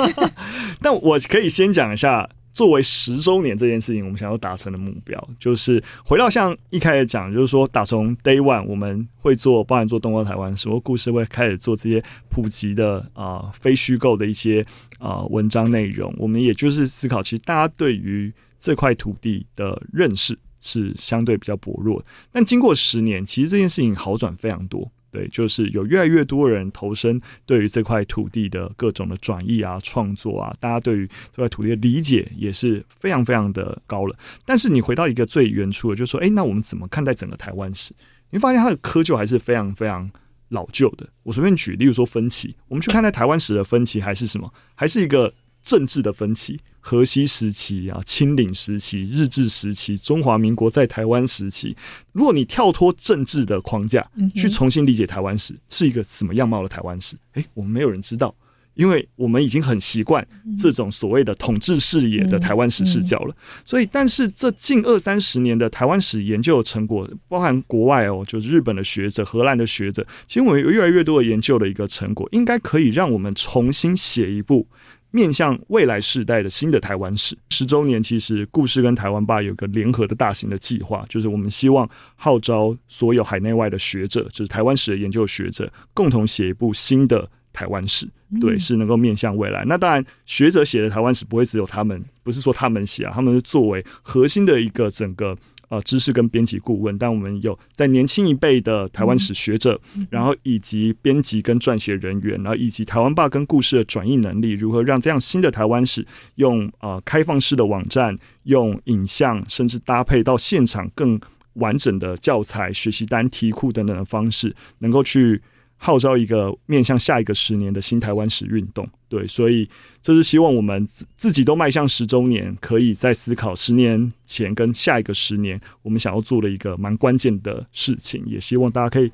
[0.81, 14.65] 但我可以先讲一下，作为十周年这件事情，我们想要达成的目标，就是回到像一开始讲，就是说打从 Day One 我们会做，包含做动画台湾史，故事会开始做这些普及的啊、非虚构的一些
[14.97, 16.13] 啊、文章内容。
[16.17, 24.91] 我们也就是思考，其实大家对于这块土地的认识是相对比较薄弱，但经过十年，其实这件事情好转非常多。
[25.11, 34.15] 对，就是有越来越多人投身对于这块土地的各种的转移啊、创作啊，大家对于这块土地的理解也是非常非常的高了。
[34.45, 37.93] 但是你回到一个最原初的，就是说，哎，那我们怎么看待整个台湾史？
[38.29, 40.09] 你发现它的窠臼还是非常非常
[40.49, 41.07] 老旧的。
[41.23, 44.53] 我随便举，例如说分歧，我们去看待台湾史的分歧，还是什么？
[44.75, 45.33] 还是一个
[45.63, 46.59] 政治的分歧。
[46.79, 51.75] 荷西时期啊，清领时期、日治时期、中华民国在台湾时期，
[52.13, 57.15] 如果你跳脱政治的框架，去重新理解台湾史，是一个怎么样貌的台湾史？
[57.33, 58.33] 诶，我们没有人知道，
[58.75, 60.25] 因为我们已经很习惯
[60.57, 63.35] 这种所谓的统治视野的台湾史视角了。
[63.65, 74.65] 所以，但是这近二三十年的台湾史研究的成果，包含国外哦，就是日本的学者、荷兰的学者，其实我们有越来越多的研究的一个成果，应该可以让我们重新写一部。
[75.11, 88.07] 面向未来世代的新的台湾史十周年，其实故事跟台湾吧有个联合的大型的计划，就是我们希望号召所有海内外的学者，就是台湾史的研究学者，共同写一部新的台湾史。
[88.39, 89.65] 对，是能够面向未来。
[89.65, 95.35] 那当然，学者写的台湾史不会只有他们，不是说他们写啊，他们是作为核心的一个整个。
[95.69, 106.05] 呃，知识跟编辑顾问，但我们有在年轻一辈的台湾史学者，嗯、然后以及编辑跟撰写人员，然后以及台湾爸跟故事的转译能力，如何让这样新的台湾史
[106.35, 111.19] 用呃开放式的网站，用影像，甚至搭配到现场更
[111.53, 115.41] 完整的教材、学习单、题库等等的方式，能够去。
[115.81, 119.67] 号召一个面向下一个十年的新台湾史运动，对，所以
[120.01, 129.09] 这是希望我们自自己都迈向十周年，可以在思考十年前跟下一个十年，我们想要做的一个蛮关键的事情，也希望大家可以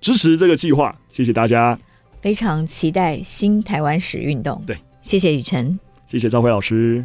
[0.00, 1.78] 支持这个计划，谢谢大家。
[2.22, 7.04] 非常期待新台湾史运动，对，谢谢雨辰，谢谢赵辉老师。